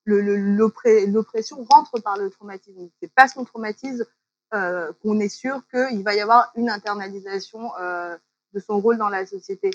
[0.06, 2.90] L'oppression le, rentre par le traumatisme.
[3.02, 4.06] C'est parce qu'on traumatise
[4.52, 8.16] qu'on est sûr qu'il va y avoir une internalisation euh,
[8.54, 9.72] de son rôle dans la société.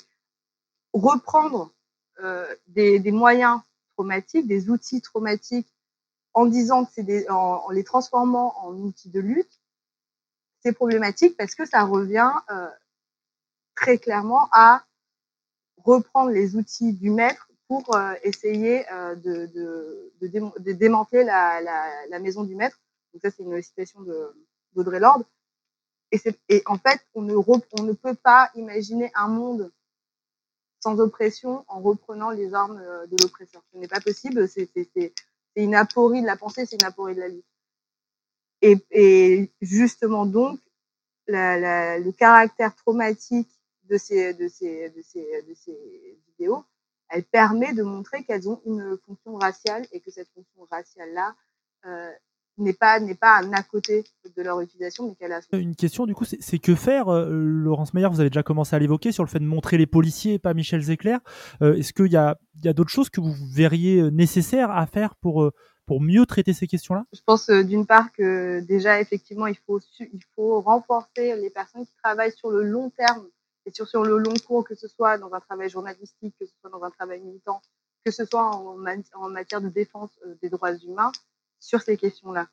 [0.93, 1.73] Reprendre
[2.23, 3.61] euh, des, des, moyens
[3.95, 5.69] traumatiques, des outils traumatiques,
[6.39, 9.61] en disant que c'est en, les transformant en outils de lutte,
[10.61, 12.69] c'est problématique parce que ça revient euh,
[13.75, 14.85] très clairement à
[15.79, 21.25] reprendre les outils du maître pour euh, essayer euh, de, de, de, dé de, démanteler
[21.25, 22.81] la, maison du maître.
[23.13, 24.01] Donc ça, c'est une citation
[24.75, 25.25] d'Audrey Lorde.
[26.13, 29.73] Et, en fait, on ne, peut pas imaginer un monde
[30.79, 33.61] sans oppression en reprenant les armes de l'oppresseur.
[33.73, 34.49] Ce n'est pas possible,
[35.63, 37.45] une aporie de la pensée, c'est une aporie de la lutte.
[38.61, 40.61] Et, justement donc,
[41.27, 43.51] le caractère traumatique
[43.85, 44.33] de ces
[46.29, 46.65] vidéos,
[47.11, 51.35] elle permet de montrer qu'elles ont une fonction raciale et que cette fonction raciale-là
[51.87, 52.13] euh,
[52.59, 54.05] n'est pas n'est pas un à côté
[54.37, 55.41] de leur utilisation, mais qu'elle a.
[55.53, 58.79] Une question du coup, c'est que faire, euh, Laurence Meyer, vous avez déjà commencé à
[58.79, 61.17] l'évoquer sur le fait de montrer les policiers et pas Michel Zecler.
[61.63, 64.87] Euh, Est-ce qu'il y a, y a d'autres choses que vous verriez euh, nécessaires à
[64.87, 65.51] faire pour
[65.87, 67.05] pour mieux traiter ces questions-là?
[67.15, 71.87] Je pense euh, d'une part que déjà effectivement il faut il faut renforcer les personnes
[71.87, 73.27] qui travaillent sur le long terme
[73.65, 76.53] et sur sur le long cours, que ce soit dans un travail journalistique, que ce
[76.61, 77.63] soit dans un travail militant,
[78.05, 78.77] que ce soit en,
[79.15, 80.11] en matière de défense
[80.43, 81.13] des droits humains
[81.61, 82.49] sur ces questions-là.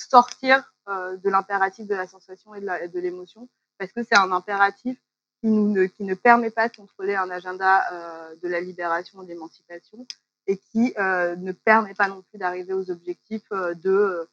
[0.00, 3.48] Sortir euh, de l'impératif de la sensation et de l'émotion,
[3.78, 4.96] parce que c'est un impératif
[5.40, 10.06] qui, ne, permet pas de contrôler un agenda euh, de la libération et de l'émancipation,
[10.46, 14.28] et qui euh, ne permet pas non plus d'arriver aux objectifs de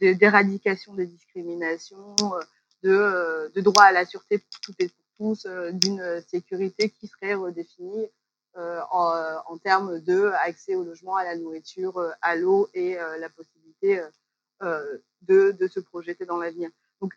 [0.00, 2.14] d'éradication des discriminations,
[2.82, 7.34] de, de droit à la sûreté pour toutes et pour tous, d'une sécurité qui serait
[7.34, 8.06] redéfinie
[8.54, 14.00] en, en termes de accès au logement, à la nourriture, à l'eau et la possibilité
[14.60, 16.70] de, de se projeter dans l'avenir.
[17.00, 17.12] Donc,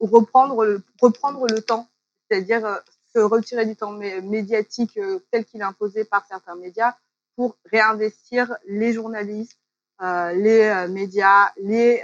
[0.00, 1.86] reprendre le, reprendre le temps,
[2.30, 2.82] c'est-à-dire
[3.14, 4.98] se retirer du temps médiatique
[5.30, 6.96] tel qu'il est imposé par certains médias
[7.36, 9.58] pour réinvestir les journalistes,
[10.00, 12.02] euh, les médias, les,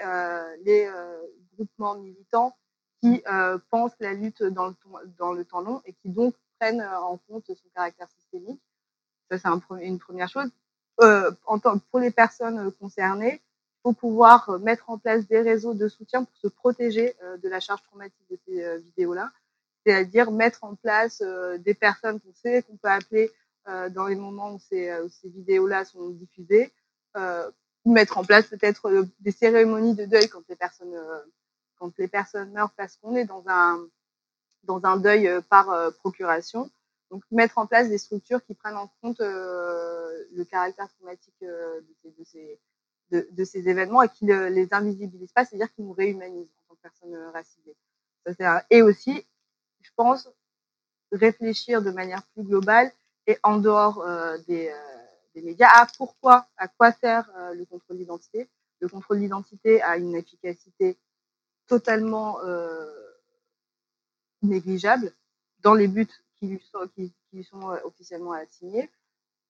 [0.65, 0.91] les
[1.55, 2.55] groupements militants
[3.01, 3.23] qui
[3.71, 4.75] pensent la lutte dans le,
[5.19, 8.61] dans le temps long et qui donc prennent en compte son caractère systémique.
[9.31, 10.51] Ça, c'est un, une première chose.
[11.01, 11.31] Euh,
[11.91, 16.37] pour les personnes concernées, il faut pouvoir mettre en place des réseaux de soutien pour
[16.37, 19.31] se protéger euh, de la charge traumatique de ces euh, vidéos-là.
[19.87, 21.23] C'est-à-dire mettre en place
[21.61, 23.31] des personnes qu'on sait qu'on peut appeler
[23.91, 24.91] dans les moments où ces,
[25.25, 26.75] vidéos-là sont diffusées,
[27.87, 33.25] mettre en place peut-être des cérémonies de deuil quand les personnes meurent parce qu'on est
[33.25, 33.45] dans
[34.85, 36.71] un deuil par procuration.
[37.11, 42.11] Donc mettre en place des structures qui prennent en compte le caractère traumatique de ces,
[42.11, 42.61] de, ces,
[43.11, 46.69] de, de, ces événements et qui ne les invisibilisent pas, c'est-à-dire qu'ils nous réhumanisent en
[46.69, 47.77] tant que personnes racisées.
[48.39, 49.27] Ça, et aussi,
[49.81, 50.29] je pense,
[51.13, 52.93] réfléchir de manière plus globale
[53.27, 54.05] et en dehors
[54.47, 54.71] des,
[55.35, 58.51] des médias à pourquoi, à quoi sert le contrôle d'identité.
[58.81, 60.99] Le contrôle d'identité a une efficacité
[61.67, 62.87] totalement euh,
[64.43, 65.13] négligeable
[65.61, 66.09] dans les buts
[66.39, 66.47] qui
[67.33, 68.91] lui sont, euh, officiellement assignés.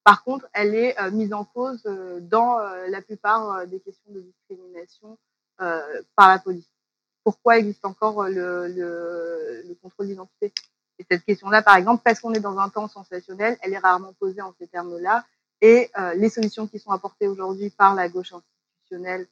[0.04, 2.58] Par contre, elle est euh, mise en cause euh, dans
[2.88, 5.18] la plupart des questions de discrimination
[5.58, 6.70] par la police.
[7.24, 10.52] Pourquoi existe encore le, le, le contrôle d'identité?
[11.00, 14.12] Et cette question-là, par exemple, parce qu'on est dans un temps sensationnel, elle est rarement
[14.20, 15.26] posée en ces termes-là.
[15.60, 19.26] Et les solutions qui sont apportées aujourd'hui par la gauche institutionnelle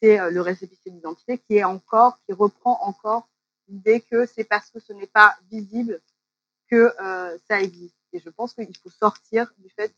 [0.00, 3.28] c'est le récépissé d'identité qui est encore, qui reprend encore
[3.70, 6.02] l'idée que c'est parce que ce n'est pas visible
[6.70, 7.96] que euh, ça existe.
[8.12, 9.94] Et je pense qu'il faut sortir du fait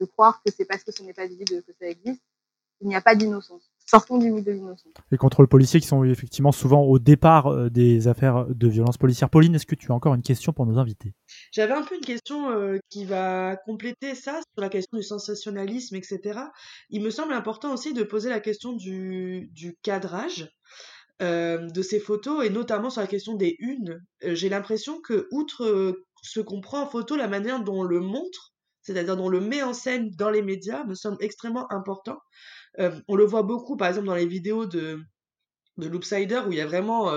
[0.00, 2.22] de croire que c'est parce que ce n'est pas visible que ça existe.
[2.80, 3.72] Il n'y a pas d'innocence.
[3.86, 4.92] Sortons du mythe de l'innocence.
[5.10, 9.30] Les contrôles policiers qui sont effectivement souvent au départ euh, des affaires de violence policière.
[9.30, 11.14] Pauline, est-ce que tu as encore une question pour nos invités?
[11.50, 15.96] J'avais un peu une question euh, qui va compléter ça sur la question du sensationnalisme,
[15.96, 16.38] etc.
[16.90, 20.48] Il me semble important aussi de poser la question du, du cadrage.
[21.20, 25.26] Euh, de ces photos et notamment sur la question des unes, euh, j'ai l'impression que
[25.32, 29.24] outre euh, ce qu'on prend en photo, la manière dont on le montre, c'est-à-dire dont
[29.24, 32.18] on le met en scène dans les médias, me semble extrêmement important.
[33.08, 35.00] On le voit beaucoup, par exemple, dans les vidéos de,
[35.78, 37.12] de Loopsider, où il y a vraiment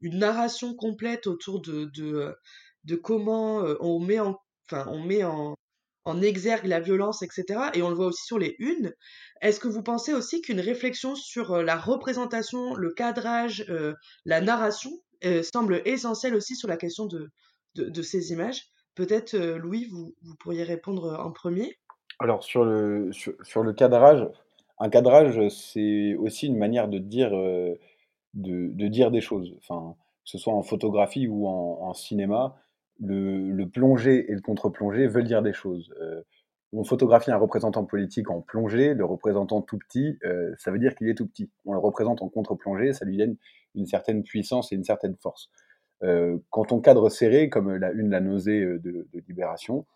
[0.00, 2.34] une narration complète autour de, de,
[2.82, 4.36] de comment on met en,
[4.68, 5.54] enfin, on met en,
[6.04, 7.70] en exergue la violence, etc.
[7.74, 8.92] Et on le voit aussi sur les unes.
[9.40, 13.94] Est-ce que vous pensez aussi qu'une réflexion sur la représentation, le cadrage, euh,
[14.24, 14.90] la narration
[15.24, 17.30] euh, semble essentielle aussi sur la question de,
[17.74, 18.66] de, ces images?
[18.94, 21.78] Peut-être, euh, Louis, vous, vous, pourriez répondre en premier
[22.18, 24.28] Alors, sur le, sur, le cadrage,
[24.78, 27.78] un cadrage, c'est aussi une manière de dire, de,
[28.34, 29.54] de, dire des choses.
[29.58, 32.56] Enfin, que ce soit en photographie ou en cinéma,
[33.00, 35.92] le, le, plongé et le contre-plongé veulent dire des choses.
[36.00, 36.22] Euh,
[36.72, 40.94] on photographie un représentant politique en plongée, le représentant tout petit, euh, ça veut dire
[40.94, 41.50] qu'il est tout petit.
[41.64, 43.36] On le représente en contre-plongée, ça lui donne
[43.74, 45.50] une certaine puissance et une certaine force.
[46.02, 49.86] Euh, quand on cadre serré, comme la une la nausée de, Libération,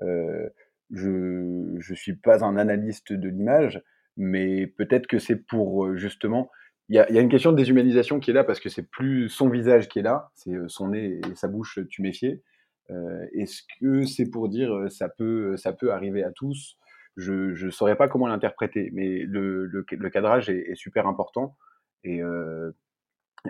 [0.00, 3.82] je ne suis pas un analyste de l'image,
[4.16, 6.50] mais peut-être que c'est pour justement
[6.88, 8.88] il y, a, y, a, une question de déshumanisation qui est là parce que c'est
[8.88, 12.42] plus son visage qui est là, c'est son nez et sa bouche tuméfiée.
[12.90, 16.76] Euh, Est-ce que c'est pour dire ça peut, ça peut arriver à tous?
[17.16, 21.56] Je ne saurais pas comment l'interpréter, mais le, le, cadrage est, super important
[22.04, 22.70] et, euh,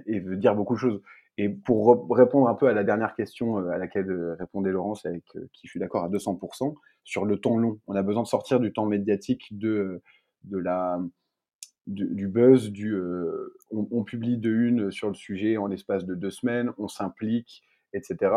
[0.07, 1.03] et veut dire beaucoup de choses.
[1.37, 5.67] Et pour répondre un peu à la dernière question à laquelle répondait Laurence, avec qui
[5.67, 6.75] je suis d'accord à 200%,
[7.05, 10.03] sur le temps long, on a besoin de sortir du temps médiatique de,
[10.45, 10.99] de la,
[11.89, 16.15] du, buzz, du euh, on, on, publie de une sur le sujet en l'espace de
[16.15, 17.63] deux semaines, on s'implique,
[17.95, 18.31] etc.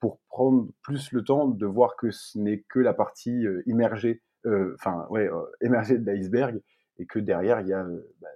[0.00, 4.22] pour prendre plus le temps de voir que ce n'est que la partie euh, immergée,
[4.44, 5.30] enfin euh, ouais,
[5.60, 6.60] émergée de l'iceberg,
[6.98, 7.84] et que derrière il y a
[8.20, 8.28] bah,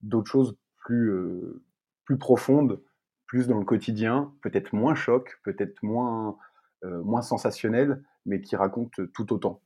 [0.00, 1.12] d'autres choses plus
[2.04, 2.82] plus profondes,
[3.26, 6.36] plus dans le quotidien, peut-être moins choc, peut-être moins
[6.82, 9.60] moins sensationnel, mais qui racontent tout autant.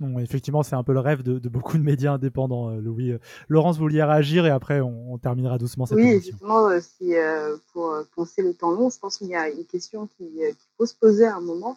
[0.00, 3.12] Non, effectivement, c'est un peu le rêve de, de, beaucoup de médias indépendants, euh, Louis.
[3.48, 6.36] Laurence, vous vouliez réagir et après on, on terminera doucement cette oui, émission.
[6.40, 9.66] Oui, effectivement, si, euh, pour penser le temps long, je pense qu'il y a une
[9.66, 11.76] question qu'il qui faut se poser à un moment,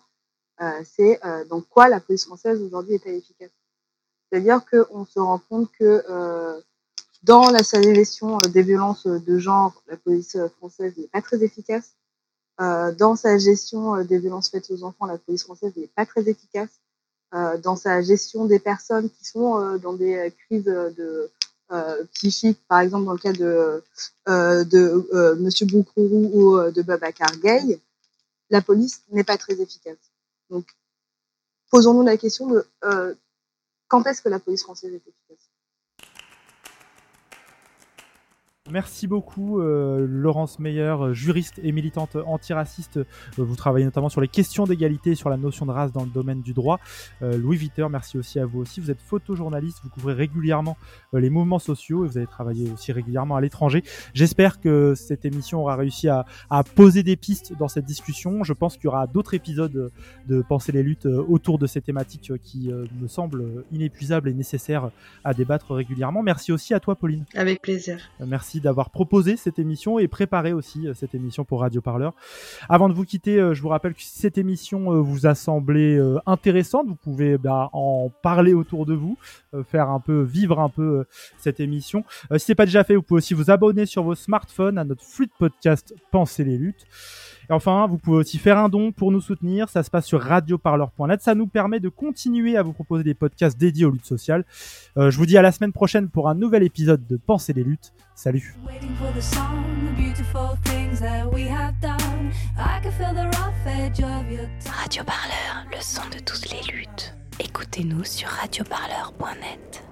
[0.62, 1.20] euh, c'est
[1.50, 3.52] dans quoi la police française aujourd'hui est-elle efficace?
[4.32, 6.02] C'est-à-dire qu'on se rend compte que
[7.24, 11.96] dans la gestion des violences de genre, la police française n'est pas très efficace.
[12.58, 16.83] dans sa gestion des violences faites aux enfants, la police française n'est pas très efficace
[17.64, 21.32] dans sa gestion des personnes qui sont dans des crises de
[22.14, 23.84] psychiques, par exemple dans le cas de,
[24.28, 27.80] de Monsieur Boukrourou ou de Babacar Gay,
[28.50, 29.98] la police n'est pas très efficace.
[30.50, 30.66] Donc,
[31.72, 32.66] posons-nous la question de
[33.88, 35.53] quand est-ce que la police française est efficace?
[38.74, 42.98] Merci beaucoup, euh, Laurence Meyer, euh, juriste et militante antiraciste.
[42.98, 43.06] Euh,
[43.38, 46.42] vous travaillez notamment sur les questions d'égalité sur la notion de race dans le domaine
[46.42, 46.80] du droit.
[47.22, 48.80] Louis Viter, merci aussi à vous aussi.
[48.80, 50.76] Vous êtes photojournaliste, vous couvrez régulièrement
[51.14, 53.84] les mouvements sociaux et vous avez travaillé aussi régulièrement à l'étranger.
[54.16, 58.44] J'espère que cette émission aura réussi à, à, poser des pistes dans cette discussion.
[58.44, 59.92] Je pense qu'il y aura d'autres épisodes
[60.28, 64.90] de Penser les luttes autour de ces thématiques qui me semblent inépuisables et nécessaires
[65.24, 66.24] à débattre régulièrement.
[66.24, 67.26] Merci aussi à toi, Pauline.
[67.36, 68.00] Avec plaisir.
[68.20, 72.14] Merci d'avoir proposé cette émission et préparé aussi euh, cette émission pour Radio Parleur.
[72.70, 75.36] Avant de vous quitter, euh, je vous rappelle que si cette émission euh, vous a
[75.36, 79.18] semblé intéressante, vous pouvez bah, en parler autour de vous,
[79.68, 81.06] faire un peu vivre un peu
[81.38, 82.06] cette émission.
[82.32, 85.04] si c'est pas déjà fait, vous pouvez aussi vous abonner sur vos smartphones à notre
[85.04, 86.86] flux de podcast Pensez les luttes.
[87.50, 89.70] Et enfin, vous pouvez aussi faire un don pour nous soutenir.
[89.70, 91.22] Ça se passe sur radioparleur.net.
[91.22, 94.46] Ça nous permet de continuer à vous proposer des podcasts dédiés aux luttes sociales.
[94.98, 97.64] Euh, je vous dis à la semaine prochaine pour un nouvel épisode de Penser les
[97.64, 97.94] luttes.
[98.16, 98.56] Salut.
[104.70, 107.16] Radio Parleur, le son de toutes les luttes.
[107.40, 109.84] Écoutez-nous sur radioparleur.net.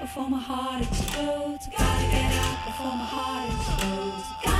[0.00, 1.60] before my heart explodes.
[1.78, 4.24] Gotta get out before my heart explodes.
[4.44, 4.59] Gotta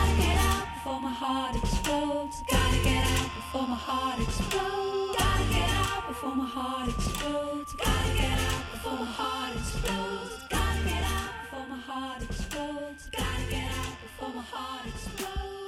[0.90, 2.42] before my heart explodes.
[2.50, 5.18] Gotta get out before my heart explodes.
[5.18, 7.72] Gotta get out before my heart explodes.
[7.74, 10.42] Gotta get out before my heart explodes.
[10.50, 13.08] Gotta get out before my heart explodes.
[13.12, 15.59] Gotta get out before my heart explodes.